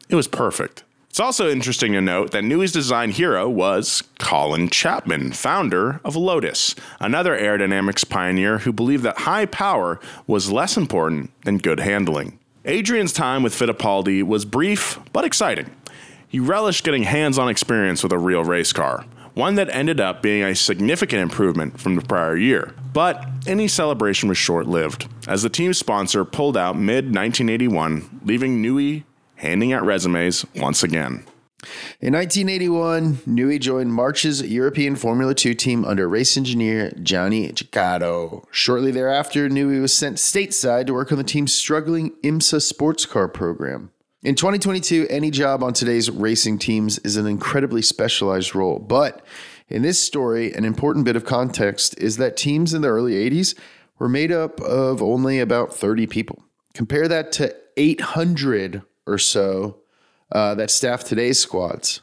it 0.10 0.15
was 0.15 0.27
perfect. 0.27 0.84
It's 1.17 1.25
also 1.25 1.50
interesting 1.50 1.93
to 1.93 2.01
note 2.01 2.29
that 2.29 2.43
Newey's 2.43 2.71
design 2.71 3.09
hero 3.09 3.50
was 3.50 4.03
Colin 4.19 4.69
Chapman, 4.69 5.31
founder 5.31 6.00
of 6.05 6.15
Lotus, 6.15 6.75
another 7.00 7.36
aerodynamics 7.36 8.07
pioneer 8.07 8.59
who 8.59 8.71
believed 8.71 9.01
that 9.01 9.17
high 9.17 9.47
power 9.47 10.00
was 10.27 10.51
less 10.51 10.77
important 10.77 11.31
than 11.43 11.57
good 11.57 11.79
handling. 11.79 12.38
Adrian's 12.65 13.13
time 13.13 13.41
with 13.41 13.55
Fittipaldi 13.55 14.21
was 14.21 14.45
brief 14.45 15.00
but 15.12 15.25
exciting. 15.25 15.71
He 16.27 16.39
relished 16.39 16.83
getting 16.83 17.01
hands 17.01 17.39
on 17.39 17.50
experience 17.50 18.03
with 18.03 18.12
a 18.12 18.19
real 18.19 18.43
race 18.43 18.71
car, 18.71 19.03
one 19.33 19.55
that 19.55 19.71
ended 19.71 20.00
up 20.00 20.21
being 20.21 20.43
a 20.43 20.53
significant 20.53 21.24
improvement 21.24 21.79
from 21.79 21.95
the 21.95 22.03
prior 22.03 22.38
year. 22.38 22.75
But 22.93 23.27
any 23.47 23.67
celebration 23.67 24.29
was 24.29 24.38
short 24.38 24.67
lived, 24.67 25.07
as 25.27 25.41
the 25.41 25.50
team's 25.50 25.79
sponsor 25.79 26.24
pulled 26.24 26.55
out 26.55 26.77
mid 26.77 27.05
1981, 27.05 28.21
leaving 28.24 28.62
Newey 28.62 29.01
handing 29.38 29.74
out 29.74 29.86
resumes 29.86 30.46
once 30.56 30.84
again. 30.84 31.24
In 32.00 32.13
1981, 32.13 33.15
Newey 33.27 33.60
joined 33.60 33.91
March's 33.91 34.41
European 34.44 34.96
Formula 34.96 35.34
2 35.34 35.56
team 35.56 35.84
under 35.86 36.08
race 36.08 36.38
engineer 36.38 36.91
Johnny 37.01 37.50
Cecotto. 37.50 38.46
Shortly 38.51 38.91
thereafter, 38.91 39.50
Newey 39.50 39.82
was 39.82 39.94
sent 39.94 40.17
stateside 40.17 40.86
to 40.86 40.94
work 40.94 41.12
on 41.12 41.17
the 41.17 41.24
team's 41.24 41.53
struggling 41.53 42.12
IMSA 42.24 42.62
sports 42.62 43.06
car 43.06 43.27
program. 43.27 43.91
In 44.24 44.36
2022, 44.36 45.08
any 45.10 45.32
job 45.32 45.63
on 45.63 45.74
today's 45.74 46.12
racing 46.12 46.60
teams 46.60 47.00
is 47.00 47.17
an 47.17 47.25
incredibly 47.25 47.82
specialized 47.82 48.53
role. 48.53 48.79
But 48.79 49.25
in 49.67 49.82
this 49.82 50.01
story, 50.01 50.53
an 50.53 50.63
important 50.63 51.06
bit 51.06 51.15
of 51.15 51.25
context 51.25 51.98
is 51.98 52.17
that 52.17 52.38
teams 52.38 52.74
in 52.74 52.82
the 52.82 52.89
early 52.89 53.13
80s 53.13 53.56
were 54.00 54.10
made 54.10 54.32
up 54.32 54.62
of 54.62 55.01
only 55.01 55.39
about 55.39 55.74
30 55.74 56.08
people. 56.08 56.44
Compare 56.74 57.08
that 57.08 57.32
to 57.34 57.56
800 57.77 58.84
or 59.07 59.17
so 59.17 59.77
uh, 60.31 60.53
that 60.55 60.69
staff 60.69 61.03
today's 61.03 61.39
squads. 61.39 62.01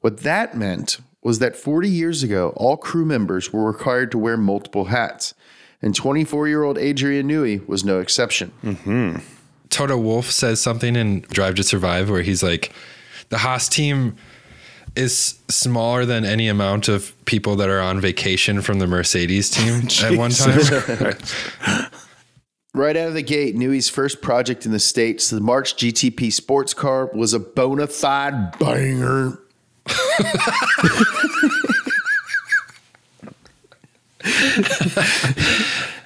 What 0.00 0.18
that 0.20 0.56
meant 0.56 0.98
was 1.22 1.38
that 1.38 1.56
40 1.56 1.88
years 1.88 2.22
ago, 2.22 2.52
all 2.56 2.76
crew 2.76 3.04
members 3.04 3.52
were 3.52 3.64
required 3.64 4.10
to 4.12 4.18
wear 4.18 4.36
multiple 4.36 4.86
hats, 4.86 5.34
and 5.80 5.94
24 5.94 6.48
year 6.48 6.64
old 6.64 6.78
Adrian 6.78 7.28
Newey 7.28 7.66
was 7.66 7.84
no 7.84 8.00
exception. 8.00 8.52
Toto 9.70 9.96
Wolff 9.96 10.30
says 10.30 10.60
something 10.60 10.96
in 10.96 11.20
Drive 11.30 11.54
to 11.54 11.62
Survive 11.62 12.10
where 12.10 12.22
he's 12.22 12.42
like, 12.42 12.72
the 13.30 13.38
Haas 13.38 13.68
team 13.68 14.16
is 14.94 15.38
smaller 15.48 16.04
than 16.04 16.24
any 16.24 16.48
amount 16.48 16.88
of 16.88 17.14
people 17.24 17.56
that 17.56 17.70
are 17.70 17.80
on 17.80 17.98
vacation 18.00 18.60
from 18.60 18.78
the 18.78 18.86
Mercedes 18.86 19.48
team 19.48 19.88
at 20.04 20.18
one 20.18 20.30
time. 20.30 20.60
Right 22.74 22.96
out 22.96 23.08
of 23.08 23.14
the 23.14 23.22
gate, 23.22 23.54
Newey's 23.54 23.90
first 23.90 24.22
project 24.22 24.64
in 24.64 24.72
the 24.72 24.78
States, 24.78 25.28
the 25.28 25.42
March 25.42 25.76
GTP 25.76 26.32
sports 26.32 26.72
car, 26.72 27.10
was 27.12 27.34
a 27.34 27.38
bona 27.38 27.86
fide 27.86 28.58
banger. 28.58 29.38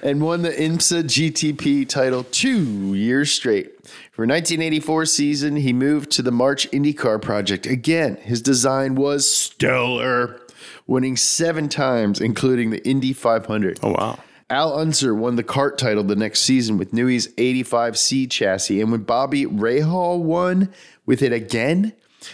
and 0.01 0.21
won 0.21 0.41
the 0.41 0.51
IMSA 0.51 1.03
GTP 1.03 1.87
title 1.87 2.25
two 2.25 2.93
years 2.93 3.31
straight. 3.31 3.67
For 4.11 4.25
1984 4.25 5.05
season, 5.05 5.55
he 5.55 5.71
moved 5.71 6.11
to 6.11 6.21
the 6.21 6.31
March 6.31 6.69
IndyCar 6.71 7.21
project. 7.21 7.65
Again, 7.65 8.17
his 8.17 8.41
design 8.41 8.95
was 8.95 9.33
stellar, 9.33 10.41
winning 10.85 11.15
seven 11.15 11.69
times, 11.69 12.19
including 12.19 12.71
the 12.71 12.85
Indy 12.85 13.13
500. 13.13 13.79
Oh, 13.81 13.91
wow. 13.91 14.19
Al 14.49 14.79
Unser 14.79 15.13
won 15.13 15.35
the 15.35 15.43
CART 15.43 15.77
title 15.77 16.03
the 16.03 16.15
next 16.15 16.41
season 16.41 16.77
with 16.77 16.93
Newey's 16.93 17.27
85C 17.35 18.31
chassis. 18.31 18.79
And 18.79 18.91
when 18.91 19.01
Bobby 19.01 19.45
Rahal 19.45 20.21
won 20.21 20.71
with 21.05 21.21
it 21.21 21.33
again 21.33 21.93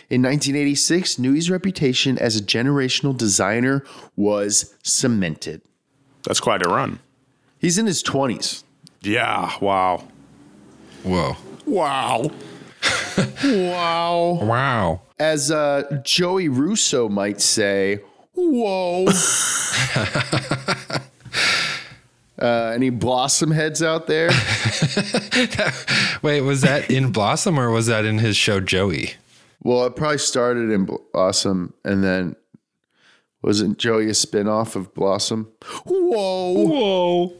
in 0.09 0.21
1986, 0.21 1.17
Newey's 1.17 1.49
reputation 1.49 2.19
as 2.19 2.37
a 2.37 2.43
generational 2.43 3.17
designer 3.17 3.83
was 4.15 4.75
cemented. 4.83 5.61
That's 6.21 6.39
quite 6.39 6.65
a 6.65 6.69
run. 6.69 6.99
He's 7.57 7.79
in 7.79 7.87
his 7.87 8.03
20s. 8.03 8.63
Yeah. 9.01 9.51
Wow. 9.59 10.07
Whoa. 11.03 11.35
Wow. 11.65 12.25
Wow. 12.25 12.31
Wow. 13.43 15.01
As 15.19 15.51
uh, 15.51 16.01
Joey 16.03 16.49
Russo 16.49 17.09
might 17.09 17.41
say, 17.41 17.99
whoa. 18.33 19.05
uh, 22.43 22.73
any 22.75 22.89
blossom 22.89 23.51
heads 23.51 23.81
out 23.81 24.07
there? 24.07 24.27
Wait, 26.21 26.41
was 26.41 26.61
that 26.61 26.91
in 26.91 27.11
Blossom 27.11 27.57
or 27.57 27.71
was 27.71 27.87
that 27.87 28.03
in 28.03 28.19
his 28.19 28.35
show 28.35 28.59
Joey? 28.59 29.13
Well, 29.63 29.85
it 29.85 29.95
probably 29.95 30.17
started 30.17 30.69
in 30.69 30.85
Blossom 31.13 31.73
and 31.85 32.03
then 32.03 32.35
wasn't 33.41 33.77
Joey 33.77 34.07
a 34.07 34.11
spinoff 34.11 34.75
of 34.75 34.93
Blossom? 34.93 35.51
Whoa. 35.85 36.53
Whoa. 36.53 37.33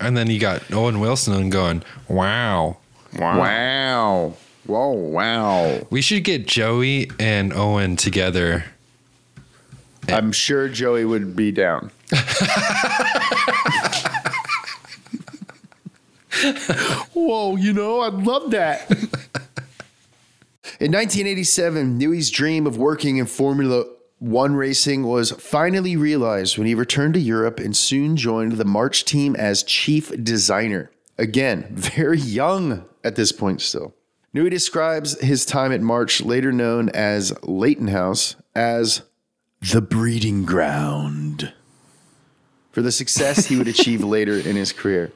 And 0.00 0.16
then 0.16 0.28
you 0.28 0.40
got 0.40 0.72
Owen 0.72 0.98
Wilson 0.98 1.50
going, 1.50 1.84
wow. 2.08 2.78
Wow. 3.16 3.38
Wow. 3.38 4.34
Whoa, 4.66 4.90
wow. 4.90 5.86
We 5.88 6.02
should 6.02 6.24
get 6.24 6.46
Joey 6.46 7.10
and 7.18 7.52
Owen 7.52 7.96
together. 7.96 8.64
I'm 10.08 10.32
sure 10.32 10.68
Joey 10.68 11.04
would 11.04 11.36
be 11.36 11.52
down. 11.52 11.90
Whoa, 17.14 17.56
you 17.56 17.72
know, 17.72 18.00
I'd 18.00 18.14
love 18.14 18.50
that. 18.50 18.90
In 20.80 20.92
1987, 20.92 21.98
Newey's 21.98 22.30
dream 22.30 22.66
of 22.66 22.76
working 22.76 23.16
in 23.16 23.26
Formula 23.26 23.84
One 24.18 24.54
racing 24.54 25.04
was 25.04 25.30
finally 25.32 25.96
realized 25.96 26.58
when 26.58 26.66
he 26.66 26.74
returned 26.74 27.14
to 27.14 27.20
Europe 27.20 27.58
and 27.58 27.76
soon 27.76 28.16
joined 28.16 28.52
the 28.52 28.64
March 28.64 29.04
team 29.04 29.34
as 29.36 29.62
chief 29.62 30.12
designer. 30.22 30.90
Again, 31.16 31.66
very 31.70 32.18
young 32.18 32.84
at 33.02 33.16
this 33.16 33.32
point 33.32 33.60
still. 33.60 33.94
Newey 34.34 34.50
describes 34.50 35.18
his 35.20 35.46
time 35.46 35.72
at 35.72 35.80
March, 35.80 36.20
later 36.20 36.52
known 36.52 36.90
as 36.90 37.32
Leighton 37.42 37.88
House, 37.88 38.36
as 38.54 39.02
the 39.72 39.80
breeding 39.80 40.44
ground 40.44 41.52
for 42.70 42.82
the 42.82 42.92
success 42.92 43.46
he 43.46 43.56
would 43.56 43.66
achieve 43.66 44.04
later 44.04 44.38
in 44.38 44.54
his 44.54 44.72
career. 44.72 45.10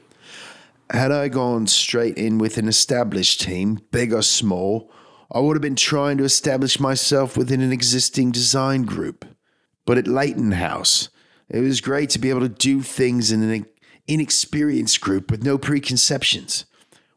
Had 0.89 1.11
I 1.11 1.27
gone 1.27 1.67
straight 1.67 2.17
in 2.17 2.37
with 2.37 2.57
an 2.57 2.67
established 2.67 3.41
team, 3.41 3.79
big 3.91 4.13
or 4.13 4.21
small, 4.21 4.91
I 5.31 5.39
would 5.39 5.55
have 5.55 5.61
been 5.61 5.75
trying 5.75 6.17
to 6.17 6.23
establish 6.23 6.79
myself 6.79 7.35
within 7.35 7.61
an 7.61 7.71
existing 7.71 8.31
design 8.31 8.83
group. 8.83 9.25
But 9.85 9.97
at 9.97 10.07
Leighton 10.07 10.51
House, 10.51 11.09
it 11.49 11.61
was 11.61 11.81
great 11.81 12.09
to 12.11 12.19
be 12.19 12.29
able 12.29 12.41
to 12.41 12.49
do 12.49 12.81
things 12.81 13.31
in 13.31 13.41
an 13.43 13.65
inexperienced 14.07 15.01
group 15.01 15.31
with 15.31 15.43
no 15.43 15.57
preconceptions. 15.57 16.65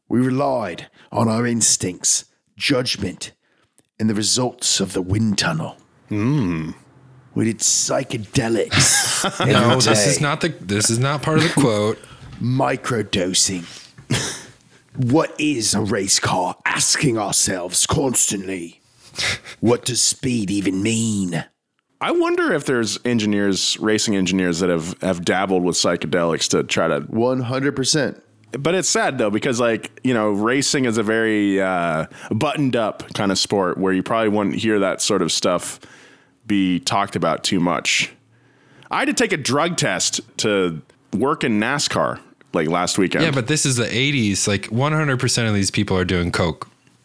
We 0.09 0.21
relied 0.21 0.89
on 1.13 1.29
our 1.29 1.47
instincts, 1.47 2.27
judgment, 2.57 3.33
and 3.99 4.09
the 4.09 4.15
results 4.15 4.81
of 4.81 4.93
the 4.93 5.03
wind 5.03 5.39
tunnel. 5.39 5.77
Hmm. 6.09 6.71
We 7.35 7.45
did 7.45 7.59
psychedelics. 7.59 9.05
No, 9.47 9.81
this 9.81 10.07
is 10.07 10.21
not 10.21 10.41
the 10.41 10.49
this 10.49 10.89
is 10.89 10.99
not 10.99 11.23
part 11.23 11.39
of 11.39 11.45
the 11.45 11.61
quote. 11.61 11.99
Microdosing. 12.41 13.65
what 14.97 15.35
is 15.39 15.75
a 15.75 15.81
race 15.81 16.19
car? 16.19 16.57
Asking 16.65 17.19
ourselves 17.19 17.87
constantly. 17.87 18.81
What 19.61 19.85
does 19.85 20.03
speed 20.03 20.51
even 20.51 20.83
mean? 20.83 21.45
I 22.01 22.11
wonder 22.11 22.53
if 22.53 22.67
there's 22.67 22.99
engineers, 23.05 23.79
racing 23.81 24.17
engineers 24.17 24.61
that 24.61 24.69
have, 24.69 25.01
have 25.01 25.25
dabbled 25.25 25.65
with 25.65 25.77
psychedelics 25.77 26.51
to 26.51 26.63
try 26.63 26.89
to 26.89 27.01
100%. 27.01 28.21
but 28.53 28.75
it's 28.75 28.89
sad 28.89 29.19
though 29.19 29.31
because 29.31 29.59
like 29.61 29.99
you 30.05 30.15
know 30.15 30.31
racing 30.31 30.85
is 30.85 30.99
a 30.99 31.03
very 31.03 31.61
uh, 31.61 32.07
buttoned 32.31 32.77
up 32.77 33.03
kind 33.15 33.33
of 33.33 33.39
sport 33.39 33.79
where 33.79 33.93
you 33.93 34.03
probably 34.03 34.29
wouldn't 34.29 34.57
hear 34.57 34.79
that 34.79 35.01
sort 35.01 35.23
of 35.23 35.33
stuff 35.33 35.81
be 36.47 36.79
talked 36.79 37.17
about 37.17 37.43
too 37.43 37.59
much 37.59 38.13
i 38.91 39.01
had 39.01 39.07
to 39.07 39.13
take 39.13 39.33
a 39.33 39.37
drug 39.37 39.77
test 39.77 40.21
to 40.39 40.81
work 41.13 41.45
in 41.45 41.59
nascar 41.59 42.21
like 42.57 42.69
last 42.69 42.99
weekend 42.99 43.25
Yeah, 43.25 43.31
but 43.31 43.47
this 43.47 43.65
is 43.65 43.77
the 43.77 43.85
80s. 43.85 44.49
Like 44.49 44.63
100% 44.71 45.49
of 45.49 45.55
these 45.55 45.71
people 45.71 45.97
are 45.97 46.05
doing 46.05 46.33
coke. 46.33 46.69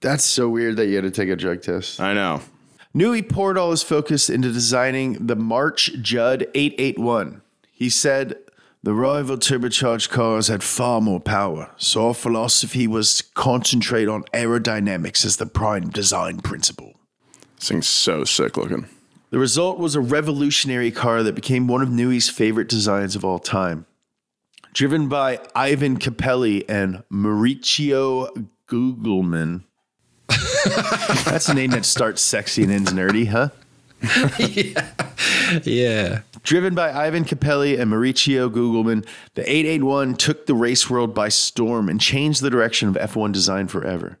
That's 0.00 0.24
so 0.24 0.48
weird 0.48 0.76
that 0.76 0.86
you 0.86 0.96
had 0.96 1.04
to 1.04 1.10
take 1.10 1.28
a 1.28 1.36
drug 1.36 1.62
test. 1.62 2.00
i 2.00 2.12
know 2.12 2.40
Newey 2.94 3.28
poured 3.28 3.58
all 3.58 3.70
his 3.70 3.82
focus 3.82 4.30
into 4.30 4.50
designing 4.50 5.26
the 5.26 5.36
March 5.36 5.92
Judd 6.00 6.46
881. 6.54 7.42
He 7.70 7.90
said, 7.90 8.36
the 8.82 8.94
rival 8.94 9.36
turbocharged 9.36 10.08
cars 10.08 10.48
had 10.48 10.62
far 10.62 11.02
more 11.02 11.20
power, 11.20 11.70
so 11.76 12.08
our 12.08 12.14
philosophy 12.14 12.86
was 12.86 13.18
to 13.18 13.24
concentrate 13.34 14.08
on 14.08 14.22
aerodynamics 14.32 15.26
as 15.26 15.36
the 15.36 15.44
prime 15.44 15.90
design 15.90 16.38
principle. 16.38 16.94
this 17.56 17.68
thing's 17.68 17.86
so 17.86 18.24
sick 18.24 18.56
looking 18.56 18.86
The 19.30 19.38
result 19.38 19.78
was 19.78 19.94
a 19.94 20.00
revolutionary 20.00 20.90
car 20.90 21.22
that 21.22 21.34
became 21.34 21.66
one 21.66 21.82
of 21.82 21.90
Newey's 21.90 22.30
favorite 22.30 22.68
designs 22.68 23.16
of 23.16 23.24
all 23.24 23.38
time. 23.38 23.86
Driven 24.72 25.08
by 25.08 25.40
Ivan 25.54 25.98
Capelli 25.98 26.64
and 26.68 27.02
Mauricio 27.10 28.48
Gugelmin. 28.68 29.64
That's 31.24 31.48
a 31.48 31.54
name 31.54 31.70
that 31.70 31.84
starts 31.84 32.22
sexy 32.22 32.62
and 32.62 32.72
ends 32.72 32.92
nerdy, 32.92 33.28
huh? 33.28 33.48
Yeah. 34.38 34.92
Yeah. 35.64 36.20
Driven 36.42 36.74
by 36.74 36.92
Ivan 36.92 37.24
Capelli 37.24 37.80
and 37.80 37.90
Mauricio 37.90 38.50
Gugelmin, 38.50 39.06
the 39.34 39.42
881 39.42 40.14
took 40.16 40.46
the 40.46 40.54
race 40.54 40.90
world 40.90 41.14
by 41.14 41.28
storm 41.28 41.88
and 41.88 42.00
changed 42.00 42.42
the 42.42 42.50
direction 42.50 42.88
of 42.88 42.94
F1 42.96 43.32
design 43.32 43.66
forever. 43.68 44.18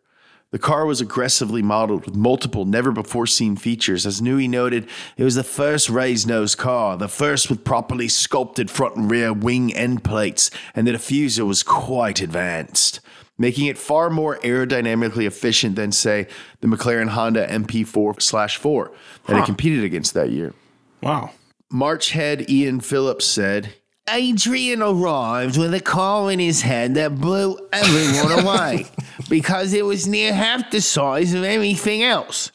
The 0.52 0.58
car 0.60 0.86
was 0.86 1.00
aggressively 1.00 1.60
modeled 1.60 2.06
with 2.06 2.14
multiple, 2.14 2.64
never 2.64 2.92
before 2.92 3.26
seen 3.26 3.56
features. 3.56 4.06
As 4.06 4.20
Newey 4.20 4.48
noted, 4.48 4.88
it 5.16 5.24
was 5.24 5.34
the 5.34 5.42
first 5.42 5.90
raised 5.90 6.28
nose 6.28 6.54
car, 6.54 6.96
the 6.96 7.08
first 7.08 7.50
with 7.50 7.64
properly 7.64 8.06
sculpted 8.08 8.70
front 8.70 8.96
and 8.96 9.10
rear 9.10 9.32
wing 9.32 9.74
end 9.74 10.04
plates, 10.04 10.50
and 10.74 10.86
the 10.86 10.92
diffuser 10.92 11.44
was 11.44 11.64
quite 11.64 12.20
advanced, 12.20 13.00
making 13.36 13.66
it 13.66 13.76
far 13.76 14.08
more 14.08 14.38
aerodynamically 14.38 15.26
efficient 15.26 15.74
than, 15.74 15.90
say, 15.90 16.28
the 16.60 16.68
McLaren 16.68 17.08
Honda 17.08 17.48
MP4 17.48 18.56
4 18.56 18.92
that 19.26 19.36
it 19.36 19.44
competed 19.44 19.82
against 19.82 20.14
that 20.14 20.30
year. 20.30 20.54
wow 21.02 21.30
March 21.70 22.10
head 22.10 22.48
Ian 22.48 22.80
Phillips 22.80 23.26
said, 23.26 23.74
Adrian 24.08 24.82
arrived 24.82 25.58
with 25.58 25.74
a 25.74 25.80
car 25.80 26.30
in 26.30 26.38
his 26.38 26.62
head 26.62 26.94
that 26.94 27.20
blew 27.20 27.58
everyone 27.72 28.38
away 28.44 28.86
because 29.28 29.72
it 29.72 29.84
was 29.84 30.06
near 30.06 30.32
half 30.32 30.70
the 30.70 30.80
size 30.80 31.34
of 31.34 31.42
anything 31.42 32.04
else. 32.04 32.52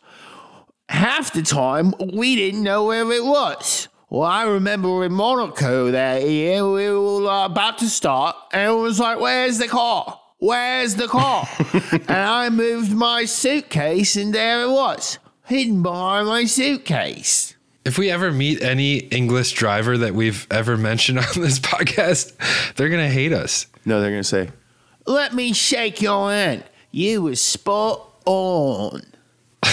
Half 0.87 1.33
the 1.33 1.41
time, 1.41 1.93
we 2.13 2.35
didn't 2.35 2.63
know 2.63 2.85
where 2.85 3.11
it 3.11 3.25
was. 3.25 3.89
Well, 4.09 4.23
I 4.23 4.43
remember 4.43 5.05
in 5.05 5.13
Monaco 5.13 5.91
that 5.91 6.27
year, 6.27 6.69
we 6.69 6.89
were 6.89 7.29
uh, 7.29 7.45
about 7.45 7.77
to 7.79 7.89
start, 7.89 8.35
and 8.51 8.71
it 8.71 8.75
was 8.75 8.99
like, 8.99 9.19
Where's 9.19 9.57
the 9.57 9.69
car? 9.69 10.19
Where's 10.39 10.95
the 10.95 11.07
car? 11.07 11.47
and 11.91 12.09
I 12.09 12.49
moved 12.49 12.91
my 12.91 13.25
suitcase, 13.25 14.15
and 14.15 14.33
there 14.33 14.63
it 14.63 14.69
was, 14.69 15.19
hidden 15.45 15.81
behind 15.83 16.27
my 16.27 16.45
suitcase. 16.45 17.55
If 17.83 17.97
we 17.97 18.11
ever 18.11 18.31
meet 18.31 18.61
any 18.61 18.97
English 18.97 19.53
driver 19.53 19.97
that 19.97 20.13
we've 20.13 20.45
ever 20.51 20.77
mentioned 20.77 21.19
on 21.19 21.25
this 21.35 21.59
podcast, 21.59 22.33
they're 22.75 22.89
going 22.89 23.03
to 23.03 23.13
hate 23.13 23.33
us. 23.33 23.65
No, 23.85 23.99
they're 23.99 24.11
going 24.11 24.21
to 24.21 24.27
say, 24.27 24.49
Let 25.05 25.33
me 25.33 25.53
shake 25.53 26.01
your 26.01 26.31
hand. 26.31 26.63
You 26.91 27.23
were 27.23 27.35
spot 27.35 28.07
on. 28.25 29.01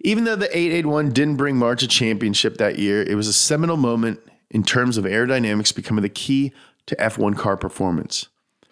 Even 0.00 0.24
though 0.24 0.36
the 0.36 0.46
881 0.46 1.10
didn't 1.10 1.36
bring 1.36 1.56
March 1.56 1.82
a 1.82 1.88
championship 1.88 2.58
that 2.58 2.78
year, 2.78 3.02
it 3.02 3.14
was 3.14 3.26
a 3.28 3.32
seminal 3.32 3.76
moment 3.76 4.20
in 4.50 4.62
terms 4.62 4.96
of 4.96 5.04
aerodynamics 5.04 5.74
becoming 5.74 6.02
the 6.02 6.08
key 6.08 6.52
to 6.86 6.94
F1 6.96 7.36
car 7.36 7.56
performance. 7.56 8.28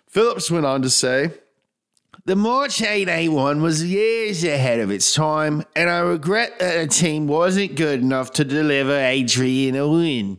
Phillips 0.06 0.50
went 0.50 0.66
on 0.66 0.82
to 0.82 0.90
say, 0.90 1.32
The 2.24 2.36
March 2.36 2.82
881 2.82 3.62
was 3.62 3.84
years 3.84 4.44
ahead 4.44 4.80
of 4.80 4.90
its 4.90 5.14
time, 5.14 5.64
and 5.74 5.88
I 5.88 6.00
regret 6.00 6.58
that 6.58 6.80
the 6.80 6.86
team 6.86 7.26
wasn't 7.26 7.76
good 7.76 8.00
enough 8.00 8.32
to 8.32 8.44
deliver 8.44 8.92
Adrian 8.94 9.74
a 9.74 9.88
win. 9.88 10.38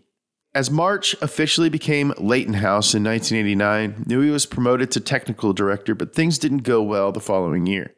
As 0.53 0.69
March 0.69 1.15
officially 1.21 1.69
became 1.69 2.13
Leighton 2.17 2.55
House 2.55 2.93
in 2.93 3.03
1989, 3.03 4.05
Newey 4.05 4.31
was 4.31 4.45
promoted 4.45 4.91
to 4.91 4.99
technical 4.99 5.53
director, 5.53 5.95
but 5.95 6.13
things 6.13 6.37
didn't 6.37 6.59
go 6.59 6.83
well 6.83 7.11
the 7.11 7.19
following 7.19 7.65
year. 7.65 7.95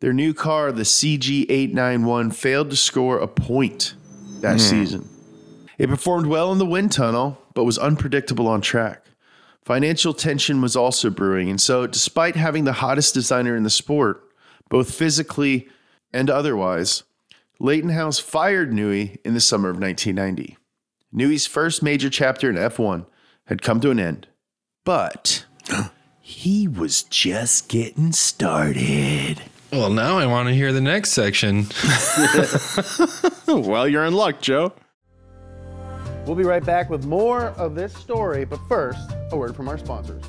Their 0.00 0.12
new 0.12 0.34
car, 0.34 0.70
the 0.70 0.82
CG891, 0.82 2.34
failed 2.34 2.70
to 2.70 2.76
score 2.76 3.18
a 3.18 3.28
point 3.28 3.94
that 4.40 4.54
hmm. 4.54 4.58
season. 4.58 5.08
It 5.78 5.88
performed 5.88 6.26
well 6.26 6.52
in 6.52 6.58
the 6.58 6.66
wind 6.66 6.92
tunnel, 6.92 7.40
but 7.54 7.64
was 7.64 7.78
unpredictable 7.78 8.48
on 8.48 8.60
track. 8.60 9.04
Financial 9.68 10.14
tension 10.14 10.62
was 10.62 10.76
also 10.76 11.10
brewing, 11.10 11.50
and 11.50 11.60
so, 11.60 11.86
despite 11.86 12.36
having 12.36 12.64
the 12.64 12.72
hottest 12.72 13.12
designer 13.12 13.54
in 13.54 13.64
the 13.64 13.68
sport, 13.68 14.22
both 14.70 14.94
physically 14.94 15.68
and 16.10 16.30
otherwise, 16.30 17.02
Leighton 17.60 17.90
House 17.90 18.18
fired 18.18 18.72
Newey 18.72 19.18
in 19.26 19.34
the 19.34 19.42
summer 19.42 19.68
of 19.68 19.78
1990. 19.78 20.56
Newey's 21.12 21.46
first 21.46 21.82
major 21.82 22.08
chapter 22.08 22.48
in 22.48 22.56
F1 22.56 23.04
had 23.44 23.60
come 23.60 23.78
to 23.80 23.90
an 23.90 24.00
end, 24.00 24.26
but 24.86 25.44
He 26.22 26.66
was 26.66 27.02
just 27.02 27.68
getting 27.68 28.12
started. 28.12 29.42
Well, 29.70 29.90
now 29.90 30.16
I 30.16 30.24
want 30.24 30.48
to 30.48 30.54
hear 30.54 30.72
the 30.72 30.80
next 30.80 31.10
section. 31.10 31.66
well, 33.46 33.86
you're 33.86 34.06
in 34.06 34.14
luck, 34.14 34.40
Joe. 34.40 34.72
We'll 36.28 36.36
be 36.36 36.44
right 36.44 36.64
back 36.64 36.90
with 36.90 37.06
more 37.06 37.46
of 37.56 37.74
this 37.74 37.94
story. 37.94 38.44
But 38.44 38.60
first, 38.68 39.10
a 39.32 39.36
word 39.36 39.56
from 39.56 39.68
our 39.68 39.78
sponsors. 39.78 40.22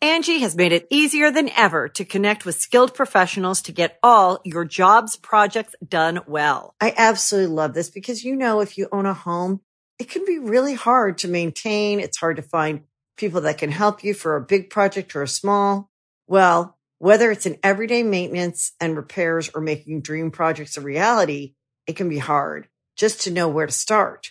Angie 0.00 0.38
has 0.38 0.54
made 0.54 0.70
it 0.70 0.86
easier 0.90 1.32
than 1.32 1.50
ever 1.56 1.88
to 1.88 2.04
connect 2.04 2.44
with 2.44 2.54
skilled 2.54 2.94
professionals 2.94 3.60
to 3.62 3.72
get 3.72 3.98
all 4.00 4.40
your 4.44 4.64
jobs 4.64 5.16
projects 5.16 5.74
done 5.86 6.20
well. 6.28 6.76
I 6.80 6.94
absolutely 6.96 7.52
love 7.52 7.74
this 7.74 7.90
because, 7.90 8.22
you 8.22 8.36
know, 8.36 8.60
if 8.60 8.78
you 8.78 8.86
own 8.92 9.06
a 9.06 9.12
home, 9.12 9.60
it 9.98 10.08
can 10.08 10.24
be 10.24 10.38
really 10.38 10.74
hard 10.74 11.18
to 11.18 11.28
maintain. 11.28 11.98
It's 11.98 12.18
hard 12.18 12.36
to 12.36 12.42
find 12.42 12.82
people 13.16 13.40
that 13.40 13.58
can 13.58 13.72
help 13.72 14.04
you 14.04 14.14
for 14.14 14.36
a 14.36 14.40
big 14.40 14.70
project 14.70 15.16
or 15.16 15.22
a 15.22 15.28
small. 15.28 15.90
Well, 16.28 16.78
whether 16.98 17.32
it's 17.32 17.46
in 17.46 17.58
everyday 17.64 18.04
maintenance 18.04 18.70
and 18.80 18.96
repairs 18.96 19.50
or 19.52 19.60
making 19.60 20.02
dream 20.02 20.30
projects 20.30 20.76
a 20.76 20.80
reality, 20.80 21.54
it 21.88 21.96
can 21.96 22.08
be 22.08 22.18
hard 22.18 22.68
just 22.96 23.22
to 23.22 23.32
know 23.32 23.48
where 23.48 23.66
to 23.66 23.72
start. 23.72 24.30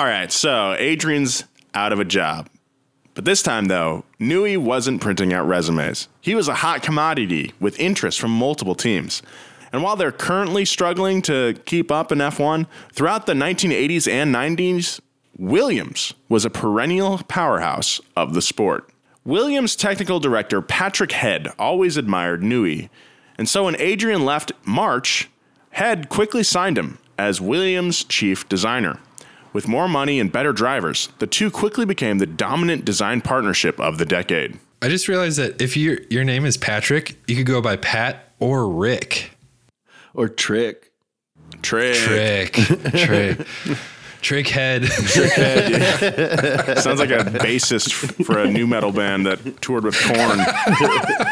All 0.00 0.06
right, 0.06 0.32
so 0.32 0.74
Adrian's 0.78 1.44
out 1.74 1.92
of 1.92 2.00
a 2.00 2.06
job. 2.06 2.48
But 3.12 3.26
this 3.26 3.42
time, 3.42 3.66
though, 3.66 4.06
Newey 4.18 4.56
wasn't 4.56 5.02
printing 5.02 5.34
out 5.34 5.46
resumes. 5.46 6.08
He 6.22 6.34
was 6.34 6.48
a 6.48 6.54
hot 6.54 6.82
commodity 6.82 7.52
with 7.60 7.78
interest 7.78 8.18
from 8.18 8.30
multiple 8.30 8.74
teams. 8.74 9.20
And 9.74 9.82
while 9.82 9.96
they're 9.96 10.10
currently 10.10 10.64
struggling 10.64 11.20
to 11.20 11.52
keep 11.66 11.92
up 11.92 12.10
in 12.12 12.16
F1, 12.16 12.66
throughout 12.94 13.26
the 13.26 13.34
1980s 13.34 14.10
and 14.10 14.34
90s, 14.34 15.00
Williams 15.36 16.14
was 16.30 16.46
a 16.46 16.50
perennial 16.50 17.18
powerhouse 17.28 18.00
of 18.16 18.32
the 18.32 18.40
sport. 18.40 18.88
Williams 19.26 19.76
technical 19.76 20.18
director 20.18 20.62
Patrick 20.62 21.12
Head 21.12 21.48
always 21.58 21.98
admired 21.98 22.40
Newey, 22.40 22.88
and 23.36 23.46
so 23.46 23.64
when 23.64 23.78
Adrian 23.78 24.24
left 24.24 24.52
March, 24.64 25.28
Head 25.72 26.08
quickly 26.08 26.42
signed 26.42 26.78
him 26.78 26.96
as 27.18 27.38
Williams' 27.38 28.02
chief 28.02 28.48
designer. 28.48 28.98
With 29.52 29.66
more 29.66 29.88
money 29.88 30.20
and 30.20 30.30
better 30.30 30.52
drivers, 30.52 31.08
the 31.18 31.26
two 31.26 31.50
quickly 31.50 31.84
became 31.84 32.18
the 32.18 32.26
dominant 32.26 32.84
design 32.84 33.20
partnership 33.20 33.80
of 33.80 33.98
the 33.98 34.04
decade. 34.04 34.58
I 34.80 34.88
just 34.88 35.08
realized 35.08 35.38
that 35.38 35.60
if 35.60 35.76
your 35.76 35.98
your 36.08 36.24
name 36.24 36.44
is 36.46 36.56
Patrick, 36.56 37.16
you 37.26 37.36
could 37.36 37.46
go 37.46 37.60
by 37.60 37.76
Pat 37.76 38.32
or 38.38 38.68
Rick. 38.68 39.32
Or 40.14 40.28
Trick. 40.28 40.92
Trick. 41.62 41.96
Trick, 41.96 42.52
trick, 42.94 43.46
trick 44.22 44.46
head. 44.48 44.84
Sounds 46.78 47.00
like 47.00 47.10
a 47.10 47.24
bassist 47.24 48.24
for 48.24 48.38
a 48.38 48.48
nu 48.50 48.66
metal 48.66 48.92
band 48.92 49.26
that 49.26 49.60
toured 49.60 49.84
with 49.84 50.00
Korn. 50.00 50.38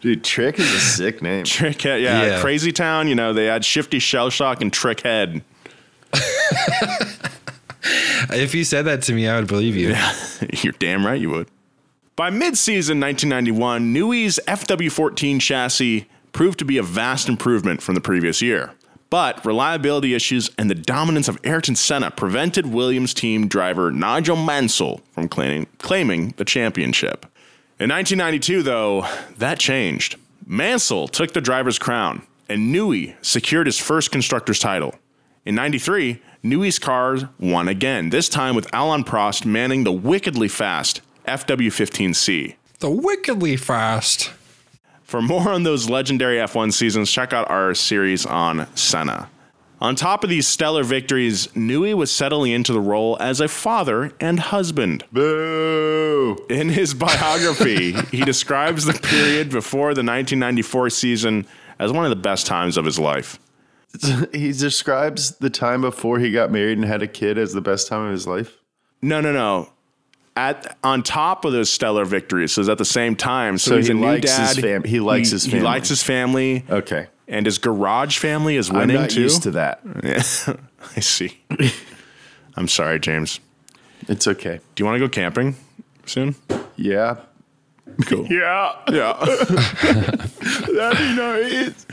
Dude, 0.00 0.22
Trick 0.22 0.58
is 0.58 0.70
a 0.70 0.80
sick 0.80 1.22
name. 1.22 1.44
Trick 1.44 1.80
Head, 1.80 2.02
yeah, 2.02 2.22
Yeah. 2.26 2.40
Crazy 2.42 2.72
Town. 2.72 3.08
You 3.08 3.14
know, 3.14 3.32
they 3.32 3.46
had 3.46 3.64
Shifty 3.64 3.98
Shell 3.98 4.28
Shock 4.30 4.60
and 4.60 4.70
Trick 4.70 5.00
Head. 5.00 5.42
if 8.30 8.54
you 8.54 8.64
said 8.64 8.82
that 8.86 9.02
to 9.02 9.12
me, 9.12 9.28
I 9.28 9.38
would 9.38 9.48
believe 9.48 9.76
you. 9.76 9.94
You're 10.62 10.72
damn 10.74 11.04
right 11.04 11.20
you 11.20 11.30
would. 11.30 11.48
By 12.16 12.30
mid-season 12.30 13.00
1991, 13.00 13.92
Newey's 13.92 14.38
FW14 14.46 15.40
chassis 15.40 16.06
proved 16.32 16.58
to 16.60 16.64
be 16.64 16.78
a 16.78 16.82
vast 16.82 17.28
improvement 17.28 17.82
from 17.82 17.94
the 17.94 18.00
previous 18.00 18.40
year. 18.40 18.72
But 19.10 19.44
reliability 19.44 20.14
issues 20.14 20.50
and 20.58 20.68
the 20.68 20.74
dominance 20.74 21.28
of 21.28 21.38
Ayrton 21.44 21.76
Senna 21.76 22.10
prevented 22.10 22.66
Williams 22.66 23.14
team 23.14 23.46
driver 23.46 23.90
Nigel 23.90 24.36
Mansell 24.36 25.00
from 25.12 25.28
claiming, 25.28 25.66
claiming 25.78 26.34
the 26.36 26.44
championship. 26.44 27.26
In 27.78 27.90
1992, 27.90 28.62
though, 28.62 29.06
that 29.38 29.58
changed. 29.58 30.16
Mansell 30.46 31.08
took 31.08 31.32
the 31.32 31.40
driver's 31.40 31.78
crown, 31.78 32.22
and 32.48 32.74
Newey 32.74 33.14
secured 33.22 33.66
his 33.66 33.78
first 33.78 34.10
constructor's 34.10 34.58
title. 34.58 34.94
In 35.44 35.54
93, 35.56 36.22
Newey's 36.42 36.78
cars 36.78 37.24
won 37.38 37.68
again, 37.68 38.08
this 38.08 38.30
time 38.30 38.54
with 38.54 38.66
Alain 38.72 39.04
Prost 39.04 39.44
manning 39.44 39.84
the 39.84 39.92
wickedly 39.92 40.48
fast 40.48 41.02
FW15C. 41.28 42.54
The 42.78 42.90
wickedly 42.90 43.58
fast. 43.58 44.32
For 45.02 45.20
more 45.20 45.50
on 45.50 45.64
those 45.64 45.90
legendary 45.90 46.38
F1 46.38 46.72
seasons, 46.72 47.12
check 47.12 47.34
out 47.34 47.50
our 47.50 47.74
series 47.74 48.24
on 48.24 48.74
Senna. 48.74 49.28
On 49.82 49.94
top 49.94 50.24
of 50.24 50.30
these 50.30 50.46
stellar 50.46 50.82
victories, 50.82 51.48
Newey 51.48 51.92
was 51.92 52.10
settling 52.10 52.52
into 52.52 52.72
the 52.72 52.80
role 52.80 53.18
as 53.20 53.38
a 53.38 53.48
father 53.48 54.12
and 54.18 54.40
husband. 54.40 55.04
Boo! 55.12 56.38
In 56.48 56.70
his 56.70 56.94
biography, 56.94 57.92
he 58.10 58.24
describes 58.24 58.86
the 58.86 58.94
period 58.94 59.50
before 59.50 59.92
the 59.92 60.00
1994 60.00 60.88
season 60.88 61.46
as 61.78 61.92
one 61.92 62.06
of 62.06 62.10
the 62.10 62.16
best 62.16 62.46
times 62.46 62.78
of 62.78 62.86
his 62.86 62.98
life. 62.98 63.38
He 64.32 64.52
describes 64.52 65.36
the 65.38 65.50
time 65.50 65.80
before 65.82 66.18
he 66.18 66.30
got 66.32 66.50
married 66.50 66.78
and 66.78 66.86
had 66.86 67.02
a 67.02 67.06
kid 67.06 67.38
as 67.38 67.52
the 67.52 67.60
best 67.60 67.86
time 67.88 68.06
of 68.06 68.12
his 68.12 68.26
life. 68.26 68.52
No, 69.02 69.20
no, 69.20 69.32
no. 69.32 69.70
At 70.36 70.76
on 70.82 71.02
top 71.04 71.44
of 71.44 71.52
those 71.52 71.70
stellar 71.70 72.04
victories, 72.04 72.52
so 72.52 72.68
at 72.70 72.78
the 72.78 72.84
same 72.84 73.14
time, 73.14 73.56
so, 73.58 73.72
So 73.72 73.76
he's 73.76 73.86
he 73.86 73.92
a 73.92 73.94
new 73.94 74.02
likes 74.06 74.26
dad. 74.36 74.48
his 74.48 74.58
fam- 74.64 74.84
he 74.84 74.98
likes 75.00 75.30
his 75.30 75.44
He 75.44 75.50
family. 75.52 75.64
likes 75.64 75.88
his 75.88 76.02
family. 76.02 76.64
Okay. 76.68 77.06
and 77.28 77.46
his 77.46 77.58
garage 77.58 78.18
family 78.18 78.56
is 78.56 78.68
I'm 78.70 78.76
winning 78.78 78.96
not 78.96 79.10
too. 79.10 79.22
used 79.22 79.42
to 79.44 79.52
that. 79.52 79.80
Yeah, 80.02 80.22
I 80.96 81.00
see. 81.00 81.38
I'm 82.56 82.68
sorry, 82.68 82.98
James. 82.98 83.38
It's 84.08 84.26
okay. 84.26 84.58
Do 84.74 84.82
you 84.82 84.86
want 84.86 84.96
to 84.96 85.00
go 85.00 85.08
camping 85.08 85.54
soon? 86.04 86.34
Yeah. 86.76 87.16
Cool. 88.06 88.26
Yeah. 88.26 88.72
Yeah. 88.90 89.12
That'd 90.72 90.98
be 90.98 91.14
nice. 91.16 91.86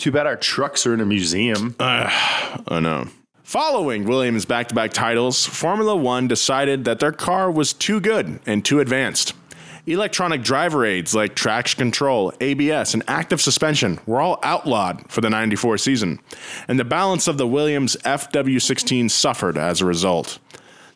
Too 0.00 0.10
bad 0.10 0.26
our 0.26 0.36
trucks 0.36 0.86
are 0.86 0.94
in 0.94 1.00
a 1.00 1.04
museum. 1.04 1.76
I 1.78 2.80
know. 2.80 3.06
Following 3.42 4.06
Williams' 4.06 4.46
back 4.46 4.68
to 4.68 4.74
back 4.74 4.94
titles, 4.94 5.44
Formula 5.44 5.94
One 5.94 6.26
decided 6.26 6.86
that 6.86 7.00
their 7.00 7.12
car 7.12 7.50
was 7.50 7.74
too 7.74 8.00
good 8.00 8.40
and 8.46 8.64
too 8.64 8.80
advanced. 8.80 9.34
Electronic 9.86 10.42
driver 10.42 10.86
aids 10.86 11.14
like 11.14 11.34
traction 11.34 11.76
control, 11.76 12.32
ABS, 12.40 12.94
and 12.94 13.02
active 13.08 13.42
suspension 13.42 14.00
were 14.06 14.22
all 14.22 14.38
outlawed 14.42 15.04
for 15.12 15.20
the 15.20 15.28
94 15.28 15.76
season, 15.76 16.18
and 16.66 16.80
the 16.80 16.84
balance 16.84 17.28
of 17.28 17.36
the 17.36 17.46
Williams 17.46 17.94
FW16 18.02 19.10
suffered 19.10 19.58
as 19.58 19.82
a 19.82 19.86
result. 19.86 20.38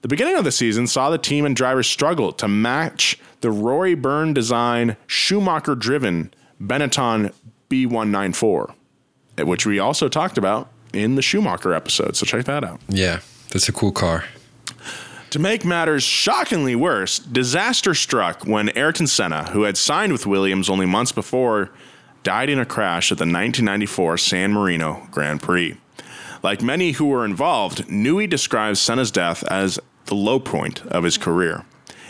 The 0.00 0.08
beginning 0.08 0.36
of 0.36 0.44
the 0.44 0.52
season 0.52 0.86
saw 0.86 1.10
the 1.10 1.18
team 1.18 1.44
and 1.44 1.54
drivers 1.54 1.88
struggle 1.88 2.32
to 2.32 2.48
match 2.48 3.18
the 3.42 3.50
Rory 3.50 3.94
Byrne 3.94 4.32
design 4.32 4.96
Schumacher 5.06 5.74
driven 5.74 6.32
Benetton 6.58 7.34
B194, 7.68 8.74
which 9.38 9.66
we 9.66 9.78
also 9.78 10.08
talked 10.08 10.38
about 10.38 10.70
in 10.92 11.16
the 11.16 11.22
Schumacher 11.22 11.74
episode, 11.74 12.16
so 12.16 12.24
check 12.24 12.44
that 12.44 12.64
out. 12.64 12.80
Yeah, 12.88 13.20
that's 13.50 13.68
a 13.68 13.72
cool 13.72 13.92
car. 13.92 14.24
To 15.30 15.38
make 15.40 15.64
matters 15.64 16.04
shockingly 16.04 16.76
worse, 16.76 17.18
disaster 17.18 17.92
struck 17.94 18.46
when 18.46 18.70
Ayrton 18.76 19.08
Senna, 19.08 19.50
who 19.50 19.62
had 19.62 19.76
signed 19.76 20.12
with 20.12 20.26
Williams 20.26 20.70
only 20.70 20.86
months 20.86 21.10
before, 21.10 21.70
died 22.22 22.48
in 22.48 22.60
a 22.60 22.64
crash 22.64 23.10
at 23.10 23.18
the 23.18 23.22
1994 23.22 24.16
San 24.18 24.52
Marino 24.52 25.08
Grand 25.10 25.42
Prix. 25.42 25.76
Like 26.44 26.62
many 26.62 26.92
who 26.92 27.06
were 27.06 27.24
involved, 27.24 27.88
Newey 27.88 28.30
describes 28.30 28.80
Senna's 28.80 29.10
death 29.10 29.42
as 29.44 29.80
the 30.06 30.14
low 30.14 30.38
point 30.38 30.86
of 30.86 31.02
his 31.02 31.18
career. 31.18 31.64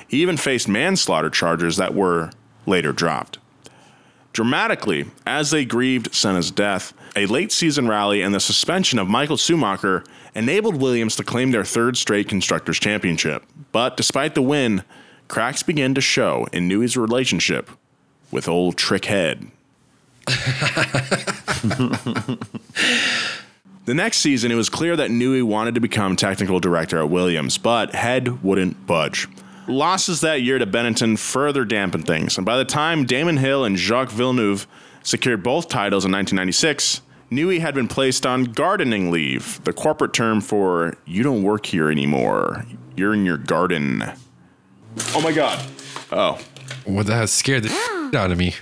He 0.06 0.20
even 0.20 0.36
faced 0.36 0.68
manslaughter 0.68 1.30
charges 1.30 1.76
that 1.76 1.94
were 1.94 2.30
later 2.66 2.92
dropped. 2.92 3.38
Dramatically, 4.32 5.06
as 5.24 5.50
they 5.50 5.64
grieved 5.64 6.14
Senna's 6.14 6.50
death, 6.50 6.92
a 7.16 7.26
late 7.26 7.52
season 7.52 7.88
rally 7.88 8.22
and 8.22 8.34
the 8.34 8.40
suspension 8.40 8.98
of 8.98 9.08
Michael 9.08 9.36
Schumacher 9.36 10.04
enabled 10.34 10.76
Williams 10.76 11.16
to 11.16 11.24
claim 11.24 11.50
their 11.50 11.64
third 11.64 11.96
straight 11.96 12.28
Constructors' 12.28 12.78
Championship. 12.78 13.44
But 13.72 13.96
despite 13.96 14.34
the 14.34 14.42
win, 14.42 14.82
cracks 15.28 15.62
began 15.62 15.94
to 15.94 16.00
show 16.00 16.46
in 16.52 16.68
Newey's 16.68 16.96
relationship 16.96 17.70
with 18.30 18.48
old 18.48 18.76
Trickhead. 18.76 19.48
the 23.84 23.94
next 23.94 24.18
season, 24.18 24.50
it 24.50 24.56
was 24.56 24.68
clear 24.68 24.96
that 24.96 25.10
Newey 25.10 25.42
wanted 25.42 25.74
to 25.74 25.80
become 25.80 26.16
technical 26.16 26.60
director 26.60 26.98
at 26.98 27.10
Williams, 27.10 27.58
but 27.58 27.94
Head 27.94 28.42
wouldn't 28.42 28.86
budge. 28.86 29.28
Losses 29.68 30.20
that 30.22 30.42
year 30.42 30.58
to 30.58 30.66
Benetton 30.66 31.18
further 31.18 31.64
dampened 31.64 32.06
things, 32.06 32.36
and 32.36 32.44
by 32.44 32.56
the 32.56 32.64
time 32.64 33.04
Damon 33.04 33.36
Hill 33.36 33.64
and 33.64 33.78
Jacques 33.78 34.10
Villeneuve 34.10 34.66
secured 35.02 35.42
both 35.42 35.68
titles 35.68 36.04
in 36.04 36.12
1996, 36.12 37.02
Newey 37.30 37.60
had 37.60 37.74
been 37.74 37.88
placed 37.88 38.26
on 38.26 38.44
gardening 38.44 39.10
leave, 39.10 39.62
the 39.64 39.72
corporate 39.72 40.12
term 40.12 40.40
for 40.40 40.96
you 41.04 41.22
don't 41.22 41.42
work 41.42 41.66
here 41.66 41.90
anymore. 41.90 42.64
You're 42.96 43.14
in 43.14 43.24
your 43.24 43.38
garden. 43.38 44.04
Oh 45.14 45.20
my 45.20 45.32
god. 45.32 45.64
Oh. 46.12 46.38
What 46.84 47.06
that 47.06 47.28
scared 47.28 47.64
the 47.64 48.10
out 48.16 48.30
of 48.30 48.38
me. 48.38 48.54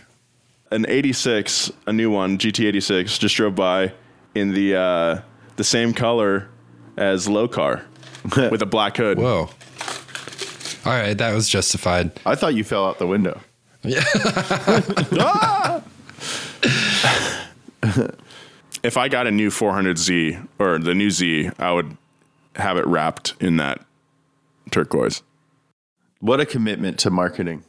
An 0.71 0.87
86, 0.89 1.71
a 1.87 1.93
new 1.93 2.11
one, 2.11 2.39
GT86, 2.39 3.19
just 3.19 3.37
drove 3.37 3.55
by 3.55 3.93
in 4.35 4.55
the 4.55 4.75
uh, 4.77 5.21
the 5.57 5.65
same 5.65 5.93
color 5.93 6.49
as 6.97 7.29
Low 7.29 7.49
Car 7.49 7.85
with 8.37 8.63
a 8.63 8.67
black 8.67 8.97
hood. 8.97 9.19
Whoa. 9.19 9.51
All 10.85 10.93
right, 10.93 11.17
that 11.19 11.35
was 11.35 11.49
justified. 11.49 12.13
I 12.25 12.35
thought 12.35 12.55
you 12.55 12.65
fell 12.65 12.87
out 12.87 12.99
the 12.99 13.07
window. 13.07 13.41
Yeah. 13.83 14.03
if 18.83 18.97
I 18.97 19.09
got 19.09 19.27
a 19.27 19.31
new 19.31 19.51
400Z 19.51 20.47
or 20.59 20.79
the 20.79 20.95
new 20.95 21.11
Z, 21.11 21.51
I 21.59 21.73
would 21.73 21.97
have 22.57 22.77
it 22.77 22.87
wrapped 22.87 23.35
in 23.41 23.57
that 23.57 23.85
turquoise. 24.71 25.23
What 26.21 26.41
a 26.41 26.47
commitment 26.47 26.99
to 27.01 27.11
marketing. 27.11 27.65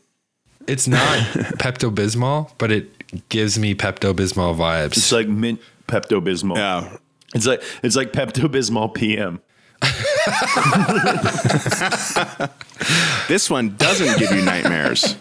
It's 0.68 0.88
not 0.88 1.02
Pepto 1.58 1.94
Bismol, 1.94 2.52
but 2.58 2.72
it 2.72 3.30
gives 3.30 3.60
me 3.60 3.76
Pepto 3.76 4.14
Bismol 4.14 4.56
vibes. 4.56 4.98
It's 4.98 5.12
like 5.12 5.28
mint 5.28 5.60
Pepto 5.88 6.22
Bismol. 6.22 6.56
Yeah. 6.56 6.98
It's 7.36 7.48
like 7.48 7.64
it's 7.82 7.96
like 7.96 8.14
Pepto 8.14 8.48
Bismol 8.48 8.94
PM. 8.94 9.42
This 13.28 13.50
one 13.50 13.76
doesn't 13.78 14.20
give 14.20 14.32
you 14.32 14.42
nightmares. 14.42 15.16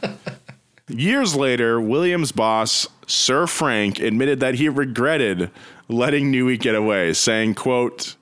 Years 0.88 1.36
later, 1.36 1.80
Williams' 1.80 2.32
boss, 2.32 2.88
Sir 3.06 3.46
Frank, 3.46 4.00
admitted 4.00 4.40
that 4.40 4.56
he 4.56 4.68
regretted 4.68 5.50
letting 5.88 6.32
Newey 6.32 6.58
get 6.58 6.74
away, 6.74 7.12
saying, 7.12 7.54
quote, 7.54 8.16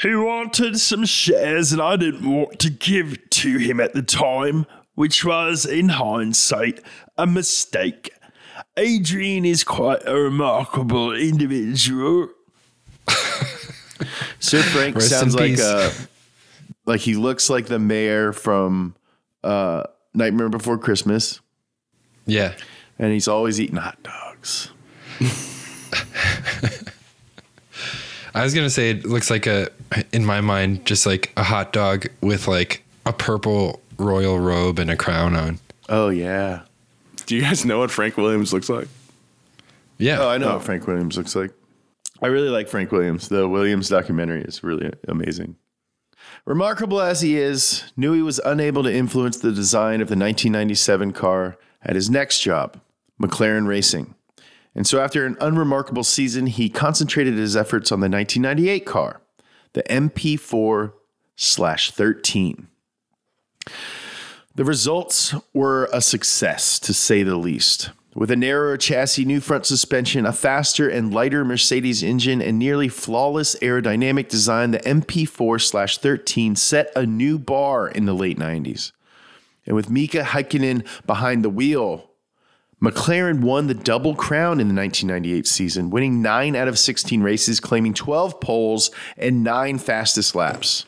He 0.00 0.14
wanted 0.14 0.78
some 0.78 1.04
shares 1.04 1.72
and 1.72 1.80
I 1.80 1.96
didn't 1.96 2.30
want 2.30 2.58
to 2.60 2.70
give 2.70 3.18
to 3.30 3.58
him 3.58 3.80
at 3.80 3.92
the 3.92 4.02
time, 4.02 4.66
which 4.94 5.24
was, 5.24 5.64
in 5.64 5.90
hindsight, 5.90 6.80
a 7.16 7.26
mistake. 7.26 8.10
Adrian 8.76 9.44
is 9.44 9.64
quite 9.64 10.06
a 10.06 10.14
remarkable 10.14 11.12
individual. 11.14 12.28
Sir 14.38 14.62
Frank 14.62 14.96
Rest 14.96 15.10
sounds 15.10 15.34
like 15.34 15.52
peace. 15.52 15.62
uh 15.62 15.92
like 16.84 17.00
he 17.00 17.14
looks 17.14 17.48
like 17.48 17.66
the 17.66 17.78
mayor 17.78 18.32
from 18.32 18.94
uh 19.42 19.84
Nightmare 20.14 20.48
Before 20.48 20.78
Christmas, 20.78 21.40
yeah. 22.26 22.54
and 22.98 23.12
he's 23.12 23.28
always 23.28 23.60
eating 23.60 23.76
hot 23.76 24.02
dogs. 24.02 24.70
I 28.36 28.44
was 28.44 28.52
gonna 28.52 28.68
say 28.68 28.90
it 28.90 29.06
looks 29.06 29.30
like 29.30 29.46
a, 29.46 29.70
in 30.12 30.26
my 30.26 30.42
mind, 30.42 30.84
just 30.84 31.06
like 31.06 31.32
a 31.38 31.42
hot 31.42 31.72
dog 31.72 32.06
with 32.20 32.46
like 32.46 32.84
a 33.06 33.12
purple 33.14 33.80
royal 33.98 34.38
robe 34.38 34.78
and 34.78 34.90
a 34.90 34.96
crown 34.96 35.34
on. 35.34 35.58
Oh 35.88 36.10
yeah. 36.10 36.60
Do 37.24 37.34
you 37.34 37.40
guys 37.40 37.64
know 37.64 37.78
what 37.78 37.90
Frank 37.90 38.18
Williams 38.18 38.52
looks 38.52 38.68
like? 38.68 38.88
Yeah. 39.96 40.18
Oh, 40.20 40.28
I 40.28 40.36
know 40.36 40.50
oh. 40.50 40.54
what 40.56 40.64
Frank 40.64 40.86
Williams 40.86 41.16
looks 41.16 41.34
like. 41.34 41.50
I 42.20 42.26
really 42.26 42.50
like 42.50 42.68
Frank 42.68 42.92
Williams. 42.92 43.30
The 43.30 43.48
Williams 43.48 43.88
documentary 43.88 44.42
is 44.42 44.62
really 44.62 44.92
amazing. 45.08 45.56
Remarkable 46.44 47.00
as 47.00 47.22
he 47.22 47.38
is, 47.38 47.90
Newey 47.96 48.22
was 48.22 48.38
unable 48.40 48.82
to 48.82 48.92
influence 48.92 49.38
the 49.38 49.50
design 49.50 50.02
of 50.02 50.08
the 50.08 50.12
1997 50.12 51.14
car 51.14 51.56
at 51.80 51.94
his 51.94 52.10
next 52.10 52.40
job, 52.40 52.78
McLaren 53.18 53.66
Racing. 53.66 54.14
And 54.76 54.86
so, 54.86 55.00
after 55.00 55.24
an 55.24 55.38
unremarkable 55.40 56.04
season, 56.04 56.46
he 56.46 56.68
concentrated 56.68 57.34
his 57.34 57.56
efforts 57.56 57.90
on 57.90 58.00
the 58.00 58.10
1998 58.10 58.84
car, 58.84 59.22
the 59.72 59.82
MP4 59.84 60.92
13. 61.38 62.68
The 64.54 64.64
results 64.64 65.34
were 65.54 65.88
a 65.94 66.02
success, 66.02 66.78
to 66.80 66.92
say 66.92 67.22
the 67.22 67.36
least. 67.36 67.90
With 68.14 68.30
a 68.30 68.36
narrower 68.36 68.76
chassis, 68.76 69.24
new 69.24 69.40
front 69.40 69.64
suspension, 69.64 70.26
a 70.26 70.32
faster 70.32 70.88
and 70.88 71.12
lighter 71.12 71.44
Mercedes 71.44 72.02
engine, 72.02 72.42
and 72.42 72.58
nearly 72.58 72.88
flawless 72.88 73.56
aerodynamic 73.56 74.28
design, 74.28 74.72
the 74.72 74.78
MP4 74.80 75.98
13 75.98 76.54
set 76.54 76.92
a 76.94 77.06
new 77.06 77.38
bar 77.38 77.88
in 77.88 78.04
the 78.04 78.14
late 78.14 78.38
90s. 78.38 78.92
And 79.66 79.74
with 79.74 79.88
Mika 79.88 80.22
Häkkinen 80.22 80.86
behind 81.06 81.44
the 81.44 81.50
wheel, 81.50 82.10
McLaren 82.82 83.40
won 83.40 83.68
the 83.68 83.74
double 83.74 84.14
crown 84.14 84.60
in 84.60 84.68
the 84.68 84.74
1998 84.74 85.46
season, 85.46 85.88
winning 85.88 86.20
9 86.20 86.54
out 86.54 86.68
of 86.68 86.78
16 86.78 87.22
races, 87.22 87.58
claiming 87.58 87.94
12 87.94 88.38
poles 88.40 88.90
and 89.16 89.42
9 89.42 89.78
fastest 89.78 90.34
laps. 90.34 90.84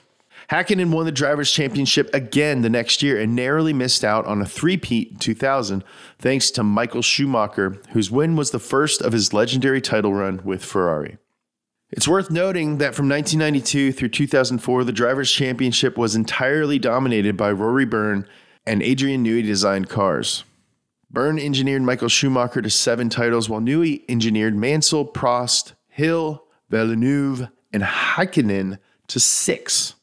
Hakkinen 0.51 0.91
won 0.91 1.07
the 1.07 1.13
Drivers' 1.13 1.51
Championship 1.53 2.13
again 2.15 2.63
the 2.63 2.71
next 2.71 3.03
year 3.03 3.19
and 3.21 3.35
narrowly 3.35 3.73
missed 3.73 4.05
out 4.05 4.27
on 4.27 4.41
a 4.41 4.47
three-peat 4.47 5.13
in 5.13 5.19
2000 5.19 5.85
thanks 6.19 6.51
to 6.51 6.63
Michael 6.63 7.03
Schumacher, 7.03 7.81
whose 7.93 8.11
win 8.11 8.37
was 8.37 8.51
the 8.51 8.59
first 8.59 9.01
of 9.01 9.13
his 9.13 9.33
legendary 9.33 9.81
title 9.81 10.15
run 10.15 10.41
with 10.45 10.65
Ferrari. 10.65 11.19
It's 11.91 12.09
worth 12.09 12.31
noting 12.31 12.79
that 12.79 12.95
from 12.95 13.09
1992 13.09 13.93
through 13.93 14.11
2004, 14.11 14.85
the 14.85 14.93
Drivers' 14.93 15.33
Championship 15.33 15.97
was 15.97 16.15
entirely 16.15 16.79
dominated 16.79 17.37
by 17.37 17.51
Rory 17.51 17.87
Byrne 17.87 18.27
and 18.67 18.83
Adrian 18.83 19.25
Newey 19.25 19.43
designed 19.43 19.89
cars. 19.89 20.45
Byrne 21.11 21.39
engineered 21.39 21.83
Michael 21.83 22.09
Schumacher 22.09 22.61
to 22.61 22.71
seven 22.71 23.09
titles, 23.09 23.49
while 23.49 23.61
Newey 23.61 24.05
engineered 24.09 24.55
Mansell, 24.55 25.07
Prost, 25.07 25.73
Hill, 25.89 26.45
Villeneuve, 26.69 27.49
and 27.73 27.83
Hakkinen 27.83 28.79
to 29.07 29.19
six. 29.19 29.95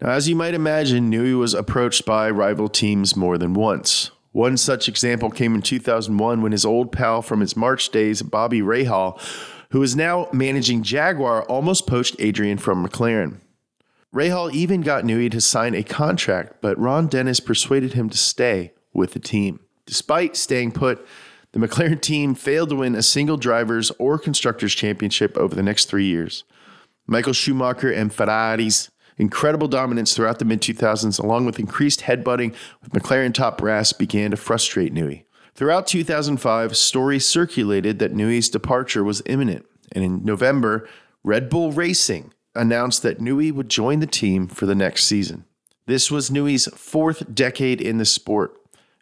Now, 0.00 0.10
as 0.10 0.28
you 0.28 0.36
might 0.36 0.54
imagine, 0.54 1.10
Newey 1.10 1.38
was 1.38 1.54
approached 1.54 2.04
by 2.04 2.30
rival 2.30 2.68
teams 2.68 3.16
more 3.16 3.38
than 3.38 3.54
once. 3.54 4.10
One 4.32 4.56
such 4.56 4.88
example 4.88 5.30
came 5.30 5.54
in 5.54 5.62
2001 5.62 6.42
when 6.42 6.52
his 6.52 6.64
old 6.64 6.92
pal 6.92 7.22
from 7.22 7.40
his 7.40 7.56
March 7.56 7.90
days, 7.90 8.22
Bobby 8.22 8.60
Rahal, 8.60 9.20
who 9.70 9.82
is 9.82 9.96
now 9.96 10.28
managing 10.32 10.82
Jaguar, 10.82 11.42
almost 11.44 11.86
poached 11.86 12.16
Adrian 12.18 12.58
from 12.58 12.86
McLaren. 12.86 13.40
Rahal 14.14 14.52
even 14.52 14.80
got 14.80 15.04
Newey 15.04 15.30
to 15.30 15.40
sign 15.40 15.74
a 15.74 15.82
contract, 15.82 16.60
but 16.60 16.78
Ron 16.78 17.08
Dennis 17.08 17.40
persuaded 17.40 17.92
him 17.92 18.08
to 18.08 18.18
stay 18.18 18.72
with 18.92 19.12
the 19.12 19.18
team. 19.18 19.60
Despite 19.88 20.36
staying 20.36 20.72
put, 20.72 21.06
the 21.52 21.58
McLaren 21.58 22.02
team 22.02 22.34
failed 22.34 22.68
to 22.68 22.76
win 22.76 22.94
a 22.94 23.02
single 23.02 23.38
drivers' 23.38 23.90
or 23.98 24.18
constructors' 24.18 24.74
championship 24.74 25.34
over 25.38 25.54
the 25.54 25.62
next 25.62 25.86
three 25.86 26.04
years. 26.04 26.44
Michael 27.06 27.32
Schumacher 27.32 27.90
and 27.90 28.12
Ferrari's 28.12 28.90
incredible 29.16 29.66
dominance 29.66 30.14
throughout 30.14 30.40
the 30.40 30.44
mid 30.44 30.60
2000s, 30.60 31.18
along 31.18 31.46
with 31.46 31.58
increased 31.58 32.02
headbutting 32.02 32.54
with 32.82 32.92
McLaren 32.92 33.32
top 33.32 33.56
brass, 33.56 33.94
began 33.94 34.30
to 34.30 34.36
frustrate 34.36 34.92
Newey. 34.92 35.24
Throughout 35.54 35.86
2005, 35.86 36.76
stories 36.76 37.26
circulated 37.26 37.98
that 37.98 38.12
Newey's 38.12 38.50
departure 38.50 39.02
was 39.02 39.22
imminent, 39.24 39.64
and 39.92 40.04
in 40.04 40.22
November, 40.22 40.86
Red 41.24 41.48
Bull 41.48 41.72
Racing 41.72 42.34
announced 42.54 43.02
that 43.04 43.20
Newey 43.20 43.50
would 43.50 43.70
join 43.70 44.00
the 44.00 44.06
team 44.06 44.48
for 44.48 44.66
the 44.66 44.74
next 44.74 45.06
season. 45.06 45.46
This 45.86 46.10
was 46.10 46.28
Newey's 46.28 46.66
fourth 46.76 47.34
decade 47.34 47.80
in 47.80 47.96
the 47.96 48.04
sport, 48.04 48.54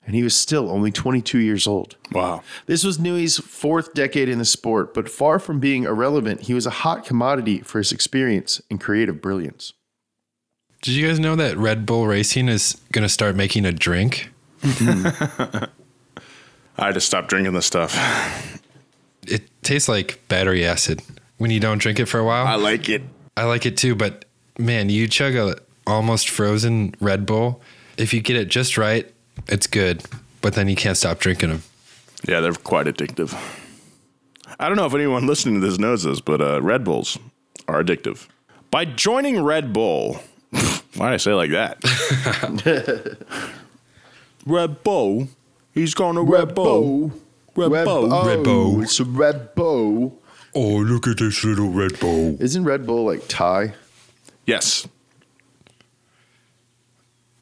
and 0.06 0.14
he 0.14 0.22
was 0.22 0.36
still 0.36 0.70
only 0.70 0.92
22 0.92 1.38
years 1.38 1.66
old. 1.66 1.96
Wow. 2.12 2.42
This 2.66 2.84
was 2.84 2.98
Newey's 2.98 3.38
fourth 3.38 3.92
decade 3.92 4.28
in 4.28 4.38
the 4.38 4.44
sport, 4.44 4.94
but 4.94 5.10
far 5.10 5.38
from 5.38 5.58
being 5.58 5.82
irrelevant, 5.84 6.42
he 6.42 6.54
was 6.54 6.64
a 6.64 6.70
hot 6.70 7.04
commodity 7.04 7.58
for 7.60 7.78
his 7.78 7.92
experience 7.92 8.62
and 8.70 8.80
creative 8.80 9.20
brilliance. 9.20 9.72
Did 10.82 10.94
you 10.94 11.06
guys 11.06 11.18
know 11.18 11.34
that 11.36 11.56
Red 11.56 11.84
Bull 11.84 12.06
Racing 12.06 12.48
is 12.48 12.80
going 12.92 13.02
to 13.02 13.08
start 13.08 13.34
making 13.34 13.64
a 13.64 13.72
drink? 13.72 14.30
I 14.62 15.68
had 16.76 16.94
to 16.94 17.00
stop 17.00 17.28
drinking 17.28 17.52
this 17.52 17.66
stuff. 17.66 17.94
It 19.28 19.42
tastes 19.64 19.88
like 19.88 20.20
battery 20.28 20.64
acid 20.64 21.02
when 21.38 21.50
you 21.50 21.58
don't 21.58 21.78
drink 21.78 21.98
it 21.98 22.06
for 22.06 22.20
a 22.20 22.24
while. 22.24 22.46
I 22.46 22.54
like 22.54 22.88
it. 22.88 23.02
I 23.36 23.42
like 23.42 23.66
it 23.66 23.76
too, 23.76 23.96
but 23.96 24.24
man, 24.56 24.88
you 24.88 25.08
chug 25.08 25.34
a 25.34 25.56
almost 25.84 26.28
frozen 26.28 26.94
Red 27.00 27.26
Bull. 27.26 27.60
If 27.96 28.14
you 28.14 28.20
get 28.20 28.36
it 28.36 28.46
just 28.46 28.78
right, 28.78 29.12
it's 29.48 29.66
good, 29.66 30.02
but 30.40 30.54
then 30.54 30.68
you 30.68 30.76
can't 30.76 30.96
stop 30.96 31.18
drinking 31.18 31.50
them. 31.50 31.62
Yeah, 32.26 32.40
they're 32.40 32.52
quite 32.52 32.86
addictive. 32.86 33.34
I 34.58 34.68
don't 34.68 34.76
know 34.76 34.86
if 34.86 34.94
anyone 34.94 35.26
listening 35.26 35.60
to 35.60 35.66
this 35.66 35.78
knows 35.78 36.04
this, 36.04 36.20
but 36.20 36.40
uh, 36.40 36.62
Red 36.62 36.84
Bulls 36.84 37.18
are 37.68 37.82
addictive. 37.82 38.26
By 38.70 38.84
joining 38.84 39.42
Red 39.42 39.72
Bull, 39.72 40.20
why 40.96 41.10
did 41.10 41.14
I 41.14 41.16
say 41.18 41.32
it 41.32 41.34
like 41.34 41.50
that? 41.50 43.16
Red 44.46 44.82
Bull, 44.82 45.28
he's 45.74 45.94
gonna 45.94 46.22
Red, 46.22 46.54
Bull. 46.54 47.12
Red, 47.54 47.84
Bull. 47.84 48.08
Bull. 48.08 48.24
Red 48.24 48.42
Bull. 48.44 48.82
It's 48.82 49.00
a 49.00 49.04
Red 49.04 49.54
Bull. 49.54 50.18
Oh, 50.54 50.76
look 50.78 51.06
at 51.06 51.18
this 51.18 51.44
little 51.44 51.70
Red 51.70 51.98
Bull. 52.00 52.36
Isn't 52.40 52.64
Red 52.64 52.86
Bull 52.86 53.04
like 53.06 53.26
Thai? 53.28 53.74
Yes. 54.46 54.86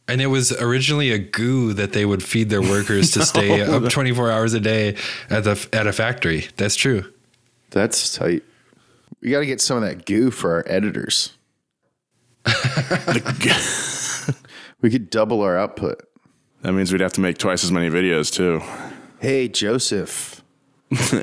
And 0.06 0.20
it 0.20 0.26
was 0.26 0.52
originally 0.52 1.12
a 1.12 1.18
goo 1.18 1.72
that 1.74 1.92
they 1.92 2.04
would 2.04 2.22
feed 2.22 2.50
their 2.50 2.60
workers 2.60 3.12
to 3.12 3.22
stay 3.26 3.62
up 3.62 3.88
24 3.88 4.30
hours 4.30 4.54
a 4.54 4.60
day 4.60 4.96
at 5.30 5.44
the 5.44 5.68
at 5.72 5.86
a 5.86 5.92
factory. 5.92 6.46
That's 6.56 6.76
true. 6.76 7.10
That's 7.70 8.14
tight. 8.14 8.42
We 9.20 9.30
got 9.30 9.40
to 9.40 9.46
get 9.46 9.60
some 9.60 9.78
of 9.78 9.82
that 9.84 10.04
goo 10.04 10.30
for 10.30 10.52
our 10.52 10.64
editors. 10.66 11.32
We 14.84 14.90
could 14.90 15.08
double 15.08 15.40
our 15.40 15.56
output. 15.56 16.06
That 16.60 16.74
means 16.74 16.92
we'd 16.92 17.00
have 17.00 17.14
to 17.14 17.22
make 17.22 17.38
twice 17.38 17.64
as 17.64 17.72
many 17.72 17.88
videos 17.88 18.30
too. 18.30 18.60
Hey, 19.18 19.48
Joseph. 19.48 20.44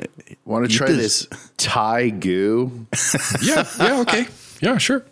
Want 0.44 0.68
to 0.68 0.76
try 0.76 0.88
this 0.88 1.28
Thai 1.58 2.10
goo? 2.10 2.88
Yeah, 3.40 3.64
yeah, 3.78 4.00
okay. 4.00 4.26
Yeah, 4.60 4.78
sure. 4.78 5.04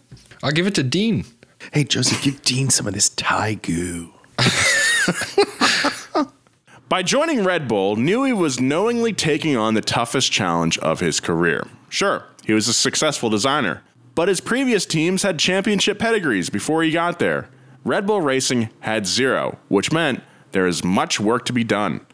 I'll 0.42 0.50
give 0.50 0.66
it 0.66 0.74
to 0.74 0.82
Dean. 0.82 1.26
Hey, 1.72 1.84
Joseph, 1.84 2.22
give 2.22 2.42
Dean 2.42 2.70
some 2.70 2.88
of 2.88 2.94
this 2.94 3.10
Thai 3.10 3.54
goo. 3.54 4.12
By 6.88 7.04
joining 7.04 7.44
Red 7.44 7.68
Bull, 7.68 7.94
Newey 7.96 8.36
was 8.36 8.58
knowingly 8.58 9.12
taking 9.12 9.56
on 9.56 9.74
the 9.74 9.80
toughest 9.80 10.32
challenge 10.32 10.78
of 10.78 10.98
his 10.98 11.20
career. 11.20 11.64
Sure, 11.88 12.24
he 12.44 12.52
was 12.52 12.66
a 12.66 12.72
successful 12.72 13.30
designer, 13.30 13.82
but 14.16 14.26
his 14.26 14.40
previous 14.40 14.84
teams 14.84 15.22
had 15.22 15.38
championship 15.38 16.00
pedigrees 16.00 16.50
before 16.50 16.82
he 16.82 16.90
got 16.90 17.20
there. 17.20 17.48
Red 17.84 18.06
Bull 18.06 18.20
Racing 18.20 18.70
had 18.80 19.06
zero, 19.06 19.58
which 19.68 19.92
meant 19.92 20.22
there 20.50 20.66
is 20.66 20.82
much 20.82 21.20
work 21.20 21.44
to 21.44 21.52
be 21.52 21.62
done. 21.62 22.04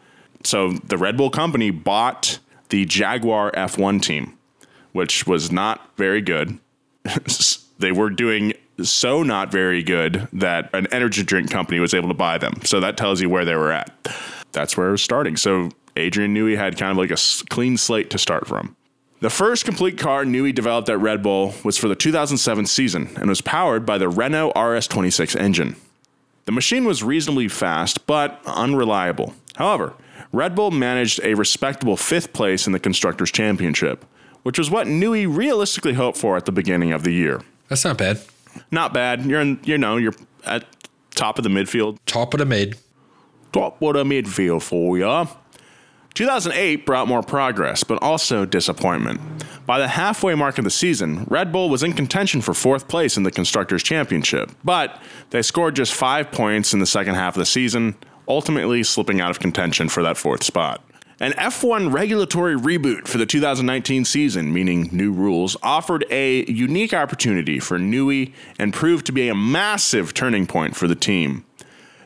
So 0.43 0.73
the 0.73 0.97
Red 0.97 1.17
Bull 1.17 1.31
company 1.31 1.71
bought 1.71 2.37
the 2.69 2.85
Jaguar 2.85 3.51
F1 3.53 4.01
team, 4.03 4.37
which 4.91 5.25
was 5.25 5.51
not 5.51 5.97
very 5.97 6.21
good. 6.21 6.59
they 7.79 7.91
were 7.91 8.11
doing 8.11 8.53
so 8.81 9.23
not 9.23 9.51
very 9.51 9.83
good 9.83 10.27
that 10.33 10.69
an 10.73 10.87
energy 10.91 11.23
drink 11.23 11.49
company 11.49 11.79
was 11.79 11.93
able 11.93 12.09
to 12.09 12.13
buy 12.13 12.37
them. 12.37 12.61
So 12.63 12.79
that 12.79 12.97
tells 12.97 13.21
you 13.21 13.29
where 13.29 13.45
they 13.45 13.55
were 13.55 13.71
at. 13.71 13.91
That's 14.51 14.77
where 14.77 14.89
it 14.89 14.91
was 14.91 15.01
starting. 15.01 15.37
So 15.37 15.69
Adrian 15.95 16.35
Newey 16.35 16.57
had 16.57 16.77
kind 16.77 16.91
of 16.91 16.97
like 16.97 17.11
a 17.11 17.17
clean 17.49 17.77
slate 17.77 18.09
to 18.11 18.17
start 18.17 18.47
from. 18.47 18.75
The 19.19 19.29
first 19.31 19.65
complete 19.65 19.97
car 19.97 20.25
Newey 20.25 20.53
developed 20.53 20.89
at 20.89 20.99
Red 20.99 21.23
Bull 21.23 21.55
was 21.63 21.77
for 21.77 21.87
the 21.87 21.95
2007 21.95 22.67
season 22.67 23.09
and 23.15 23.29
was 23.29 23.41
powered 23.41 23.83
by 23.83 23.97
the 23.97 24.09
Renault 24.09 24.51
RS26 24.55 25.35
engine. 25.35 25.75
The 26.45 26.51
machine 26.51 26.85
was 26.85 27.03
reasonably 27.03 27.47
fast, 27.47 28.05
but 28.05 28.39
unreliable. 28.45 29.33
However, 29.55 29.93
Red 30.31 30.53
Bull 30.55 30.69
managed 30.69 31.19
a 31.23 31.33
respectable 31.33 31.97
fifth 31.97 32.31
place 32.31 32.67
in 32.67 32.73
the 32.73 32.79
Constructors' 32.79 33.31
Championship, 33.31 34.05
which 34.43 34.59
was 34.59 34.69
what 34.69 34.85
Newey 34.85 35.25
realistically 35.27 35.93
hoped 35.93 36.17
for 36.17 36.37
at 36.37 36.45
the 36.45 36.51
beginning 36.51 36.91
of 36.91 37.03
the 37.03 37.11
year. 37.11 37.41
That's 37.69 37.83
not 37.83 37.97
bad. 37.97 38.21
Not 38.71 38.93
bad. 38.93 39.25
You're 39.25 39.41
in, 39.41 39.59
you 39.63 39.77
know, 39.77 39.97
you're 39.97 40.15
at 40.45 40.65
top 41.11 41.37
of 41.37 41.43
the 41.43 41.49
midfield. 41.49 41.97
Top 42.05 42.33
of 42.33 42.39
the 42.39 42.45
mid. 42.45 42.77
Top 43.51 43.81
of 43.81 43.93
the 43.93 44.03
midfield 44.03 44.61
for 44.61 44.97
ya. 44.97 45.27
2008 46.13 46.83
brought 46.85 47.07
more 47.07 47.21
progress, 47.21 47.83
but 47.83 48.01
also 48.01 48.43
disappointment. 48.43 49.21
By 49.67 49.77
the 49.77 49.87
halfway 49.87 50.33
mark 50.33 50.57
of 50.57 50.63
the 50.63 50.71
season, 50.71 51.25
Red 51.29 51.51
Bull 51.51 51.69
was 51.69 51.83
in 51.83 51.93
contention 51.93 52.41
for 52.41 52.55
fourth 52.55 52.87
place 52.87 53.17
in 53.17 53.23
the 53.23 53.29
Constructors' 53.29 53.83
Championship, 53.83 54.51
but 54.63 54.99
they 55.29 55.43
scored 55.43 55.75
just 55.75 55.93
five 55.93 56.31
points 56.31 56.73
in 56.73 56.79
the 56.79 56.87
second 56.87 57.13
half 57.13 57.35
of 57.35 57.39
the 57.39 57.45
season, 57.45 57.95
ultimately 58.27 58.81
slipping 58.81 59.21
out 59.21 59.29
of 59.29 59.39
contention 59.39 59.89
for 59.89 60.01
that 60.01 60.17
fourth 60.17 60.43
spot. 60.43 60.83
An 61.19 61.31
F1 61.31 61.91
regulatory 61.91 62.55
reboot 62.55 63.07
for 63.07 63.17
the 63.17 63.25
2019 63.25 64.05
season, 64.05 64.53
meaning 64.53 64.87
new 64.91 65.11
rules, 65.11 65.57
offered 65.63 66.05
a 66.11 66.45
unique 66.45 66.93
opportunity 66.93 67.59
for 67.59 67.79
Newey 67.79 68.33
and 68.59 68.71
proved 68.71 69.07
to 69.07 69.11
be 69.11 69.27
a 69.27 69.33
massive 69.33 70.13
turning 70.13 70.45
point 70.45 70.75
for 70.75 70.87
the 70.87 70.93
team. 70.93 71.43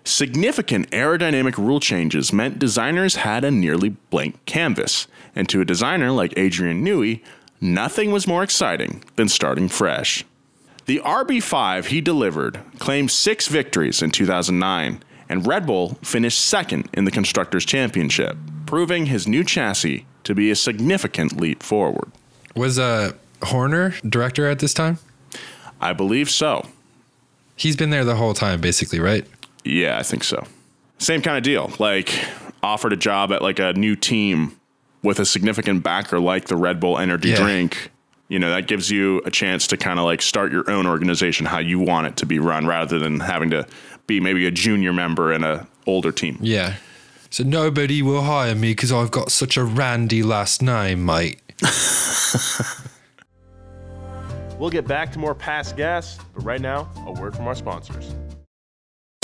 Significant 0.05 0.89
aerodynamic 0.91 1.57
rule 1.57 1.81
changes 1.81 2.31
meant 2.31 2.57
designers 2.57 3.17
had 3.17 3.43
a 3.43 3.51
nearly 3.51 3.89
blank 3.89 4.45
canvas, 4.45 5.07
and 5.35 5.49
to 5.49 5.59
a 5.59 5.65
designer 5.65 6.11
like 6.11 6.33
Adrian 6.37 6.81
Newey, 6.81 7.21
nothing 7.59 8.13
was 8.13 8.25
more 8.25 8.43
exciting 8.43 9.03
than 9.17 9.27
starting 9.27 9.67
fresh. 9.67 10.23
The 10.85 10.99
RB5 10.99 11.87
he 11.87 11.99
delivered 11.99 12.61
claimed 12.79 13.11
six 13.11 13.49
victories 13.49 14.01
in 14.01 14.11
2009, 14.11 15.03
and 15.27 15.45
Red 15.45 15.65
Bull 15.65 15.97
finished 16.01 16.39
second 16.39 16.87
in 16.93 17.03
the 17.03 17.11
Constructors' 17.11 17.65
Championship, 17.65 18.37
proving 18.71 19.07
his 19.07 19.27
new 19.27 19.43
chassis 19.43 20.05
to 20.23 20.33
be 20.33 20.49
a 20.49 20.55
significant 20.55 21.35
leap 21.37 21.61
forward. 21.61 22.09
Was 22.55 22.79
uh, 22.79 23.11
Horner 23.43 23.93
director 24.07 24.47
at 24.47 24.59
this 24.59 24.73
time? 24.73 24.97
I 25.81 25.91
believe 25.91 26.29
so. 26.29 26.65
He's 27.57 27.75
been 27.75 27.89
there 27.89 28.05
the 28.05 28.15
whole 28.15 28.33
time, 28.33 28.61
basically, 28.61 29.01
right? 29.01 29.27
Yeah, 29.65 29.97
I 29.99 30.03
think 30.03 30.23
so. 30.23 30.47
Same 30.99 31.21
kind 31.21 31.35
of 31.35 31.43
deal. 31.43 31.73
Like 31.79 32.17
offered 32.63 32.93
a 32.93 32.95
job 32.95 33.33
at 33.33 33.41
like 33.41 33.59
a 33.59 33.73
new 33.73 33.97
team 33.97 34.57
with 35.03 35.19
a 35.19 35.25
significant 35.25 35.83
backer 35.83 36.21
like 36.21 36.45
the 36.45 36.55
Red 36.55 36.79
Bull 36.79 36.97
energy 36.97 37.31
Yeah. 37.31 37.43
drink. 37.43 37.91
You 38.29 38.39
know, 38.39 38.51
that 38.51 38.67
gives 38.67 38.89
you 38.89 39.21
a 39.25 39.31
chance 39.31 39.67
to 39.67 39.75
kind 39.75 39.99
of 39.99 40.05
like 40.05 40.21
start 40.21 40.53
your 40.53 40.71
own 40.71 40.87
organization 40.87 41.45
how 41.45 41.59
you 41.59 41.77
want 41.77 42.07
it 42.07 42.15
to 42.17 42.25
be 42.25 42.39
run 42.39 42.65
rather 42.67 42.99
than 42.99 43.19
having 43.19 43.49
to 43.49 43.67
be 44.07 44.21
maybe 44.21 44.45
a 44.47 44.51
junior 44.51 44.93
member 44.93 45.33
in 45.33 45.43
a 45.43 45.67
older 45.85 46.13
team. 46.13 46.37
Yeah. 46.39 46.75
So 47.31 47.43
nobody 47.43 48.01
will 48.01 48.21
hire 48.21 48.53
me 48.53 48.71
because 48.71 48.91
I've 48.91 49.11
got 49.11 49.31
such 49.31 49.57
a 49.57 49.63
randy 49.63 50.21
last 50.21 50.61
name, 50.61 51.05
mate. 51.05 51.41
We'll 54.61 54.69
get 54.69 54.87
back 54.87 55.11
to 55.13 55.17
more 55.17 55.33
past 55.33 55.75
gas, 55.75 56.19
but 56.35 56.43
right 56.43 56.61
now, 56.61 56.87
a 57.07 57.11
word 57.13 57.35
from 57.35 57.47
our 57.47 57.55
sponsors. 57.55 58.13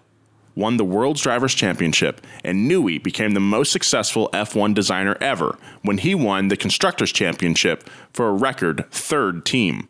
won 0.55 0.77
the 0.77 0.85
World's 0.85 1.21
Drivers' 1.21 1.55
Championship, 1.55 2.25
and 2.43 2.69
Newey 2.69 3.01
became 3.01 3.31
the 3.31 3.39
most 3.39 3.71
successful 3.71 4.29
F1 4.33 4.73
designer 4.73 5.17
ever 5.19 5.57
when 5.81 5.97
he 5.97 6.15
won 6.15 6.47
the 6.47 6.57
Constructors' 6.57 7.11
Championship 7.11 7.89
for 8.11 8.27
a 8.27 8.33
record 8.33 8.85
third 8.91 9.45
team. 9.45 9.87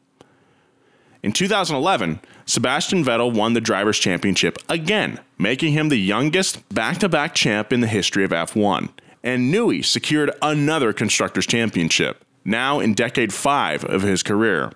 In 1.22 1.32
2011, 1.32 2.20
Sebastian 2.45 3.03
Vettel 3.03 3.34
won 3.34 3.53
the 3.53 3.61
Drivers' 3.61 3.99
Championship 3.99 4.57
again, 4.68 5.20
making 5.38 5.72
him 5.72 5.89
the 5.89 5.97
youngest 5.97 6.68
back 6.70 6.97
to 6.97 7.07
back 7.07 7.34
champ 7.34 7.72
in 7.72 7.80
the 7.80 7.88
history 7.88 8.26
of 8.26 8.32
F1. 8.32 8.89
And 9.24 9.53
Newey 9.53 9.86
secured 9.86 10.32
another 10.41 10.91
Constructors' 10.91 11.47
Championship, 11.47 12.26
now 12.43 12.82
in 12.82 12.93
decade 12.93 13.34
five 13.34 13.86
of 13.86 14.01
his 14.01 14.22
career. 14.22 14.74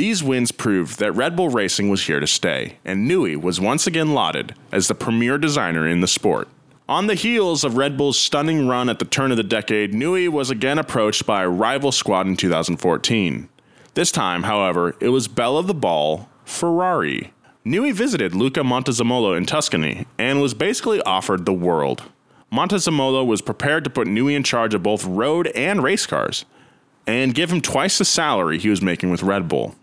These 0.00 0.22
wins 0.22 0.50
proved 0.50 0.98
that 0.98 1.12
Red 1.12 1.36
Bull 1.36 1.50
Racing 1.50 1.90
was 1.90 2.06
here 2.06 2.20
to 2.20 2.26
stay, 2.26 2.78
and 2.86 3.06
Newey 3.06 3.36
was 3.36 3.60
once 3.60 3.86
again 3.86 4.14
lauded 4.14 4.54
as 4.72 4.88
the 4.88 4.94
premier 4.94 5.36
designer 5.36 5.86
in 5.86 6.00
the 6.00 6.06
sport. 6.06 6.48
On 6.88 7.06
the 7.06 7.14
heels 7.14 7.64
of 7.64 7.76
Red 7.76 7.98
Bull's 7.98 8.18
stunning 8.18 8.66
run 8.66 8.88
at 8.88 8.98
the 8.98 9.04
turn 9.04 9.30
of 9.30 9.36
the 9.36 9.42
decade, 9.42 9.92
Newey 9.92 10.26
was 10.26 10.48
again 10.48 10.78
approached 10.78 11.26
by 11.26 11.42
a 11.42 11.50
rival 11.50 11.92
squad 11.92 12.26
in 12.26 12.34
2014. 12.34 13.50
This 13.92 14.10
time, 14.10 14.44
however, 14.44 14.96
it 15.00 15.10
was 15.10 15.28
belle 15.28 15.58
of 15.58 15.66
the 15.66 15.74
ball, 15.74 16.30
Ferrari. 16.46 17.34
Newey 17.66 17.92
visited 17.92 18.34
Luca 18.34 18.64
Montezemolo 18.64 19.36
in 19.36 19.44
Tuscany 19.44 20.06
and 20.16 20.40
was 20.40 20.54
basically 20.54 21.02
offered 21.02 21.44
the 21.44 21.52
world. 21.52 22.04
Montezemolo 22.50 23.22
was 23.22 23.42
prepared 23.42 23.84
to 23.84 23.90
put 23.90 24.08
Newey 24.08 24.34
in 24.34 24.44
charge 24.44 24.72
of 24.72 24.82
both 24.82 25.04
road 25.04 25.48
and 25.48 25.82
race 25.82 26.06
cars 26.06 26.46
and 27.06 27.34
give 27.34 27.52
him 27.52 27.60
twice 27.60 27.98
the 27.98 28.04
salary 28.06 28.58
he 28.58 28.70
was 28.70 28.80
making 28.80 29.10
with 29.10 29.22
Red 29.22 29.46
Bull. 29.46 29.74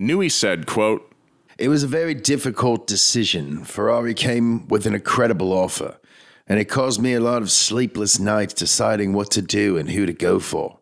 Newey 0.00 0.30
said, 0.30 0.66
quote, 0.66 1.12
It 1.58 1.68
was 1.68 1.82
a 1.82 1.88
very 1.88 2.14
difficult 2.14 2.86
decision. 2.86 3.64
Ferrari 3.64 4.14
came 4.14 4.66
with 4.68 4.86
an 4.86 4.94
incredible 4.94 5.52
offer, 5.52 5.98
and 6.46 6.58
it 6.58 6.66
caused 6.66 7.00
me 7.00 7.14
a 7.14 7.20
lot 7.20 7.42
of 7.42 7.50
sleepless 7.50 8.18
nights 8.18 8.54
deciding 8.54 9.12
what 9.12 9.30
to 9.32 9.42
do 9.42 9.76
and 9.76 9.90
who 9.90 10.06
to 10.06 10.12
go 10.12 10.40
for. 10.40 10.78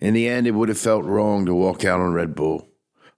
In 0.00 0.14
the 0.14 0.28
end, 0.28 0.46
it 0.46 0.52
would 0.52 0.68
have 0.68 0.78
felt 0.78 1.04
wrong 1.04 1.46
to 1.46 1.54
walk 1.54 1.84
out 1.84 2.00
on 2.00 2.12
Red 2.12 2.34
Bull. 2.34 2.68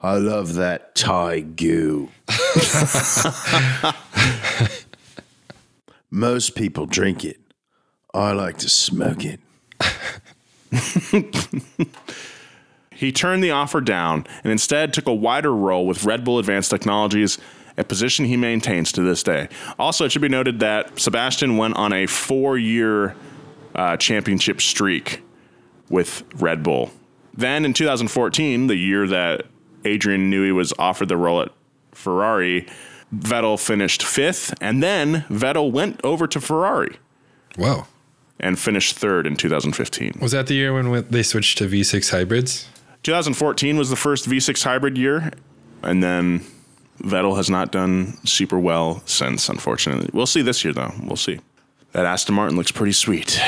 I 0.01 0.17
love 0.17 0.55
that 0.55 0.95
Thai 0.95 1.41
goo. 1.41 2.11
Most 6.11 6.55
people 6.55 6.87
drink 6.87 7.25
it. 7.25 7.41
I 8.15 8.33
like 8.33 8.59
to 8.59 8.69
smoke 8.69 9.25
it. 9.25 9.41
He 12.99 13.13
turned 13.13 13.45
the 13.45 13.53
offer 13.53 13.81
down 13.81 14.27
and 14.43 14.51
instead 14.51 14.93
took 14.93 15.07
a 15.07 15.15
wider 15.15 15.55
role 15.55 15.87
with 15.87 16.05
Red 16.05 16.25
Bull 16.25 16.41
Advanced 16.41 16.69
Technologies, 16.69 17.39
a 17.77 17.85
position 17.85 18.25
he 18.25 18.37
maintains 18.37 18.91
to 18.91 19.03
this 19.03 19.23
day. 19.23 19.49
Also, 19.79 20.05
it 20.05 20.11
should 20.11 20.21
be 20.21 20.29
noted 20.29 20.59
that 20.59 20.99
Sebastian 20.99 21.57
went 21.57 21.77
on 21.77 21.93
a 21.93 22.07
four 22.07 22.59
year 22.59 23.15
uh, 23.77 23.97
championship 23.99 24.61
streak 24.61 25.23
with 25.89 26.25
Red 26.35 26.65
Bull. 26.65 26.91
Then 27.33 27.65
in 27.65 27.73
2014, 27.73 28.67
the 28.67 28.75
year 28.75 29.07
that 29.07 29.47
Adrian 29.85 30.29
Newey 30.29 30.53
was 30.53 30.73
offered 30.77 31.09
the 31.09 31.17
role 31.17 31.41
at 31.41 31.53
Ferrari, 31.93 32.67
Vettel 33.15 33.65
finished 33.65 34.03
fifth, 34.03 34.53
and 34.61 34.83
then 34.83 35.25
Vettel 35.31 35.71
went 35.71 36.01
over 36.03 36.27
to 36.27 36.41
Ferrari. 36.41 36.97
Whoa. 37.55 37.87
And 38.41 38.59
finished 38.59 38.97
third 38.97 39.25
in 39.25 39.37
2015. 39.37 40.19
Was 40.21 40.33
that 40.33 40.49
the 40.49 40.55
year 40.55 40.75
when 40.75 41.07
they 41.09 41.23
switched 41.23 41.59
to 41.59 41.69
V6 41.69 42.11
hybrids? 42.11 42.69
2014 43.03 43.77
was 43.77 43.91
the 43.91 43.97
first 43.97 44.29
V6 44.29 44.63
hybrid 44.63 44.99
year, 44.99 45.33
and 45.83 46.03
then 46.03 46.45
Vettel 47.03 47.37
has 47.37 47.49
not 47.49 47.73
done 47.73 48.19
super 48.25 48.59
well 48.59 49.03
since, 49.07 49.49
unfortunately. 49.49 50.11
We'll 50.13 50.27
see 50.27 50.43
this 50.43 50.65
year, 50.65 50.75
though. 50.75 50.93
We'll 51.03 51.17
see. 51.17 51.41
That 51.93 52.05
Aston 52.05 52.35
Martin 52.35 52.57
looks 52.57 52.73
pretty 52.73 52.93
sweet. 52.93 53.41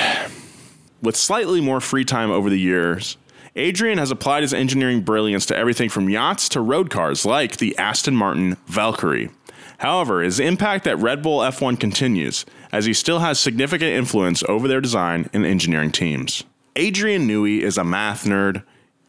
With 1.02 1.16
slightly 1.16 1.60
more 1.60 1.80
free 1.80 2.04
time 2.04 2.30
over 2.30 2.48
the 2.48 2.58
years, 2.58 3.16
Adrian 3.56 3.98
has 3.98 4.10
applied 4.10 4.42
his 4.42 4.54
engineering 4.54 5.00
brilliance 5.00 5.46
to 5.46 5.56
everything 5.56 5.88
from 5.88 6.08
yachts 6.08 6.48
to 6.50 6.60
road 6.60 6.88
cars 6.88 7.26
like 7.26 7.56
the 7.56 7.76
Aston 7.78 8.14
Martin 8.14 8.56
Valkyrie. 8.66 9.30
However, 9.78 10.22
his 10.22 10.38
impact 10.38 10.86
at 10.86 10.98
Red 10.98 11.22
Bull 11.22 11.40
F1 11.40 11.80
continues, 11.80 12.44
as 12.70 12.84
he 12.84 12.92
still 12.92 13.18
has 13.20 13.40
significant 13.40 13.90
influence 13.90 14.42
over 14.48 14.68
their 14.68 14.80
design 14.80 15.28
and 15.32 15.44
engineering 15.44 15.90
teams. 15.90 16.44
Adrian 16.76 17.26
Newey 17.26 17.60
is 17.60 17.76
a 17.76 17.84
math 17.84 18.24
nerd, 18.24 18.62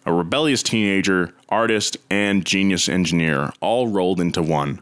a 0.06 0.14
rebellious 0.14 0.64
teenager, 0.64 1.34
artist, 1.50 1.98
and 2.10 2.46
genius 2.46 2.90
engineer, 2.90 3.52
all 3.62 3.88
rolled 3.88 4.20
into 4.20 4.42
one. 4.42 4.82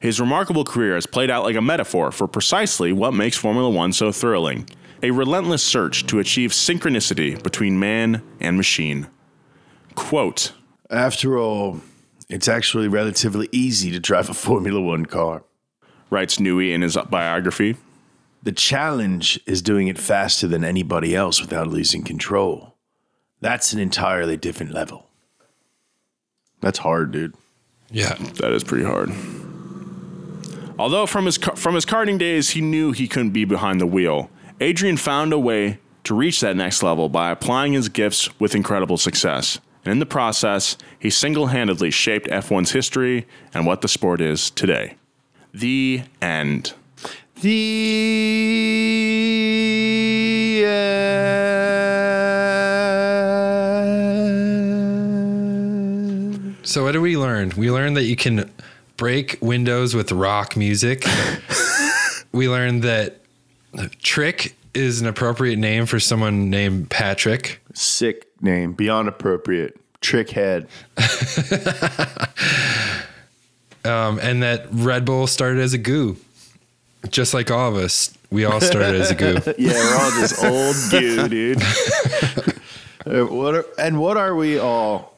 His 0.00 0.20
remarkable 0.20 0.64
career 0.64 0.94
has 0.94 1.06
played 1.06 1.30
out 1.30 1.44
like 1.44 1.56
a 1.56 1.62
metaphor 1.62 2.12
for 2.12 2.28
precisely 2.28 2.92
what 2.92 3.14
makes 3.14 3.36
Formula 3.36 3.70
One 3.70 3.92
so 3.92 4.12
thrilling 4.12 4.68
a 5.02 5.10
relentless 5.10 5.62
search 5.62 6.06
to 6.06 6.18
achieve 6.18 6.50
synchronicity 6.50 7.40
between 7.42 7.78
man 7.78 8.22
and 8.40 8.56
machine. 8.56 9.06
Quote 9.94 10.52
After 10.88 11.38
all, 11.38 11.80
it's 12.30 12.48
actually 12.48 12.88
relatively 12.88 13.48
easy 13.52 13.90
to 13.90 14.00
drive 14.00 14.30
a 14.30 14.34
Formula 14.34 14.80
One 14.80 15.04
car. 15.04 15.44
Writes 16.08 16.38
Newey 16.38 16.72
in 16.72 16.80
his 16.80 16.96
biography. 17.10 17.76
The 18.42 18.52
challenge 18.52 19.40
is 19.46 19.62
doing 19.62 19.88
it 19.88 19.98
faster 19.98 20.46
than 20.46 20.64
anybody 20.64 21.14
else 21.14 21.40
without 21.40 21.68
losing 21.68 22.02
control. 22.02 22.73
That's 23.44 23.74
an 23.74 23.78
entirely 23.78 24.38
different 24.38 24.72
level. 24.72 25.10
That's 26.62 26.78
hard, 26.78 27.10
dude. 27.10 27.34
Yeah, 27.90 28.14
that 28.14 28.54
is 28.54 28.64
pretty 28.64 28.86
hard. 28.86 29.12
Although 30.78 31.04
from 31.04 31.26
his 31.26 31.36
from 31.36 31.74
his 31.74 31.84
karting 31.84 32.18
days, 32.18 32.48
he 32.50 32.62
knew 32.62 32.92
he 32.92 33.06
couldn't 33.06 33.32
be 33.32 33.44
behind 33.44 33.82
the 33.82 33.86
wheel. 33.86 34.30
Adrian 34.60 34.96
found 34.96 35.34
a 35.34 35.38
way 35.38 35.78
to 36.04 36.14
reach 36.14 36.40
that 36.40 36.56
next 36.56 36.82
level 36.82 37.10
by 37.10 37.30
applying 37.30 37.74
his 37.74 37.90
gifts 37.90 38.30
with 38.40 38.54
incredible 38.54 38.96
success. 38.96 39.60
And 39.84 39.92
in 39.92 39.98
the 39.98 40.06
process, 40.06 40.78
he 40.98 41.10
single 41.10 41.48
handedly 41.48 41.90
shaped 41.90 42.26
F1's 42.28 42.72
history 42.72 43.26
and 43.52 43.66
what 43.66 43.82
the 43.82 43.88
sport 43.88 44.22
is 44.22 44.48
today. 44.48 44.96
The 45.52 46.04
end. 46.22 46.72
The 47.42 48.24
So 56.64 56.84
what 56.84 56.92
did 56.92 57.00
we 57.00 57.18
learn? 57.18 57.52
We 57.56 57.70
learned 57.70 57.98
that 57.98 58.04
you 58.04 58.16
can 58.16 58.50
break 58.96 59.36
windows 59.42 59.94
with 59.94 60.10
rock 60.12 60.56
music. 60.56 61.04
we 62.32 62.48
learned 62.48 62.82
that 62.84 63.18
Trick 64.02 64.56
is 64.72 65.02
an 65.02 65.06
appropriate 65.06 65.56
name 65.58 65.84
for 65.84 66.00
someone 66.00 66.48
named 66.48 66.88
Patrick. 66.88 67.60
Sick 67.74 68.26
name, 68.40 68.72
beyond 68.72 69.08
appropriate. 69.08 69.78
Trick 70.00 70.30
head. 70.30 70.68
um, 73.84 74.18
and 74.20 74.42
that 74.42 74.66
Red 74.70 75.04
Bull 75.04 75.26
started 75.26 75.60
as 75.60 75.74
a 75.74 75.78
goo. 75.78 76.16
Just 77.10 77.34
like 77.34 77.50
all 77.50 77.68
of 77.68 77.76
us. 77.76 78.16
We 78.30 78.46
all 78.46 78.62
started 78.62 79.00
as 79.00 79.10
a 79.10 79.14
goo. 79.14 79.38
yeah, 79.58 79.72
we're 79.72 79.96
all 79.96 80.10
just 80.12 80.42
old 80.42 80.76
goo, 80.90 81.28
dude. 81.28 81.62
Uh, 83.06 83.26
what 83.26 83.54
are, 83.54 83.66
and 83.78 84.00
what 84.00 84.16
are 84.16 84.34
we 84.34 84.58
all 84.58 85.13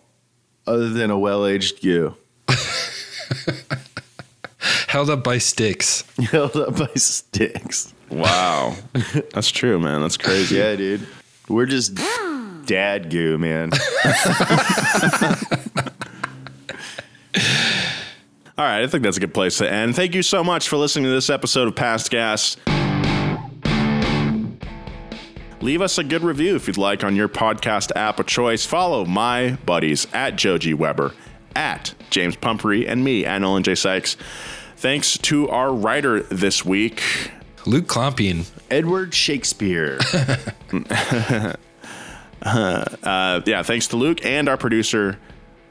other 0.66 0.88
than 0.88 1.10
a 1.10 1.18
well-aged 1.18 1.82
goo? 1.82 2.14
Held 4.88 5.10
up 5.10 5.22
by 5.22 5.38
sticks. 5.38 6.04
Held 6.30 6.56
up 6.56 6.76
by 6.76 6.90
sticks. 6.94 7.92
Wow. 8.10 8.76
That's 9.32 9.50
true, 9.50 9.78
man. 9.78 10.00
That's 10.00 10.16
crazy. 10.16 10.56
Yeah, 10.56 10.76
dude. 10.76 11.06
We're 11.48 11.66
just 11.66 11.98
dad 12.66 13.10
goo, 13.10 13.38
man. 13.38 13.70
All 18.58 18.64
right, 18.64 18.82
I 18.82 18.86
think 18.86 19.02
that's 19.02 19.18
a 19.18 19.20
good 19.20 19.34
place 19.34 19.58
to 19.58 19.70
end. 19.70 19.94
Thank 19.94 20.14
you 20.14 20.22
so 20.22 20.42
much 20.42 20.68
for 20.68 20.78
listening 20.78 21.04
to 21.04 21.10
this 21.10 21.28
episode 21.28 21.68
of 21.68 21.76
Past 21.76 22.10
Gas. 22.10 22.56
Leave 25.66 25.82
us 25.82 25.98
a 25.98 26.04
good 26.04 26.22
review 26.22 26.54
if 26.54 26.68
you'd 26.68 26.78
like 26.78 27.02
on 27.02 27.16
your 27.16 27.28
podcast 27.28 27.90
app 27.96 28.20
of 28.20 28.26
choice. 28.26 28.64
Follow 28.64 29.04
my 29.04 29.58
buddies 29.66 30.06
at 30.12 30.36
Joji 30.36 30.74
Weber, 30.74 31.12
at 31.56 31.92
James 32.08 32.36
Pumphrey, 32.36 32.86
and 32.86 33.02
me 33.02 33.24
at 33.24 33.40
Nolan 33.40 33.64
J. 33.64 33.74
Sykes. 33.74 34.16
Thanks 34.76 35.18
to 35.18 35.48
our 35.48 35.74
writer 35.74 36.20
this 36.20 36.64
week, 36.64 37.02
Luke 37.66 37.88
Klompian. 37.88 38.48
Edward 38.70 39.12
Shakespeare. 39.12 39.98
uh, 42.42 43.40
yeah, 43.44 43.62
thanks 43.64 43.88
to 43.88 43.96
Luke 43.96 44.24
and 44.24 44.48
our 44.48 44.56
producer, 44.56 45.18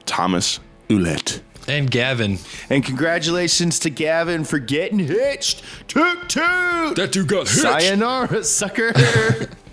Thomas 0.06 0.60
Ouellette. 0.90 1.40
And 1.70 1.90
Gavin. 1.90 2.40
and 2.70 2.84
congratulations 2.84 3.80
to 3.80 3.90
Gavin 3.90 4.44
for 4.44 4.60
getting 4.60 5.00
hitched. 5.00 5.64
Toot 5.88 6.28
toot. 6.28 6.98
That 6.98 7.14
dude 7.14 7.30
got 7.30 7.48
hitched. 7.48 7.62
Sayonara, 7.62 8.44
sucker. 8.44 8.92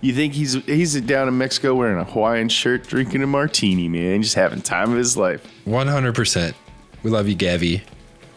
you 0.00 0.12
think 0.14 0.34
he's 0.34 0.54
he's 0.64 1.00
down 1.02 1.28
in 1.28 1.36
Mexico 1.38 1.74
wearing 1.74 1.98
a 1.98 2.04
Hawaiian 2.04 2.48
shirt, 2.48 2.86
drinking 2.86 3.22
a 3.22 3.26
martini, 3.26 3.88
man, 3.88 4.22
just 4.22 4.34
having 4.34 4.62
time 4.62 4.92
of 4.92 4.98
his 4.98 5.16
life. 5.16 5.46
100%. 5.66 6.54
We 7.02 7.10
love 7.10 7.28
you, 7.28 7.36
Gavi. 7.36 7.82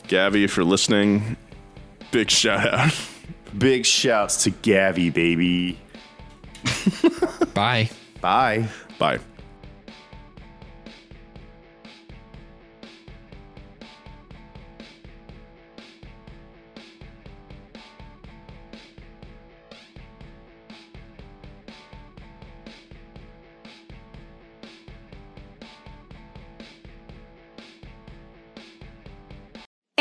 Gabby, 0.07 0.43
if 0.43 0.57
you're 0.57 0.65
listening, 0.65 1.37
big 2.11 2.29
shout 2.29 2.73
out. 2.73 2.93
Big 3.57 3.85
shouts 3.85 4.43
to 4.43 4.51
Gavi, 4.51 5.13
baby. 5.13 5.79
Bye. 7.53 7.89
Bye. 8.21 8.67
Bye. 8.97 9.19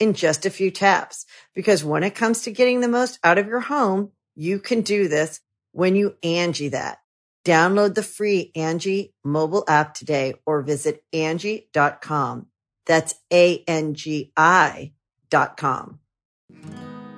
in 0.00 0.14
just 0.14 0.46
a 0.46 0.50
few 0.50 0.70
taps. 0.70 1.26
Because 1.54 1.84
when 1.84 2.02
it 2.02 2.14
comes 2.14 2.42
to 2.42 2.50
getting 2.50 2.80
the 2.80 2.88
most 2.88 3.18
out 3.22 3.38
of 3.38 3.46
your 3.46 3.60
home, 3.60 4.12
you 4.34 4.58
can 4.58 4.82
do 4.82 5.08
this 5.08 5.40
when 5.72 5.96
you 5.96 6.16
Angi 6.22 6.70
that. 6.70 6.98
Download 7.44 7.94
the 7.94 8.02
free 8.02 8.52
Angi 8.56 9.12
mobile 9.24 9.64
app 9.66 9.94
today 9.94 10.34
or 10.44 10.62
visit 10.62 11.02
Angi.com. 11.14 12.46
That's 12.86 13.14
A-N-G-I 13.32 14.92
dot 15.30 15.56
com. 15.56 16.00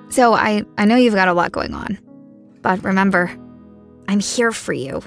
So 0.09 0.33
I, 0.33 0.63
I 0.77 0.85
know 0.85 0.97
you've 0.97 1.15
got 1.15 1.29
a 1.29 1.33
lot 1.33 1.51
going 1.51 1.73
on. 1.73 1.97
But 2.61 2.83
remember, 2.83 3.35
I'm 4.07 4.19
here 4.19 4.51
for 4.51 4.73
you. 4.73 5.01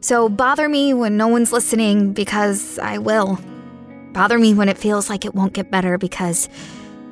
So 0.00 0.28
bother 0.28 0.68
me 0.68 0.92
when 0.94 1.16
no 1.16 1.28
one's 1.28 1.52
listening 1.52 2.12
because 2.12 2.78
I 2.78 2.98
will. 2.98 3.38
Bother 4.12 4.38
me 4.38 4.54
when 4.54 4.68
it 4.68 4.78
feels 4.78 5.08
like 5.08 5.24
it 5.24 5.34
won't 5.34 5.52
get 5.52 5.70
better 5.70 5.98
because 5.98 6.48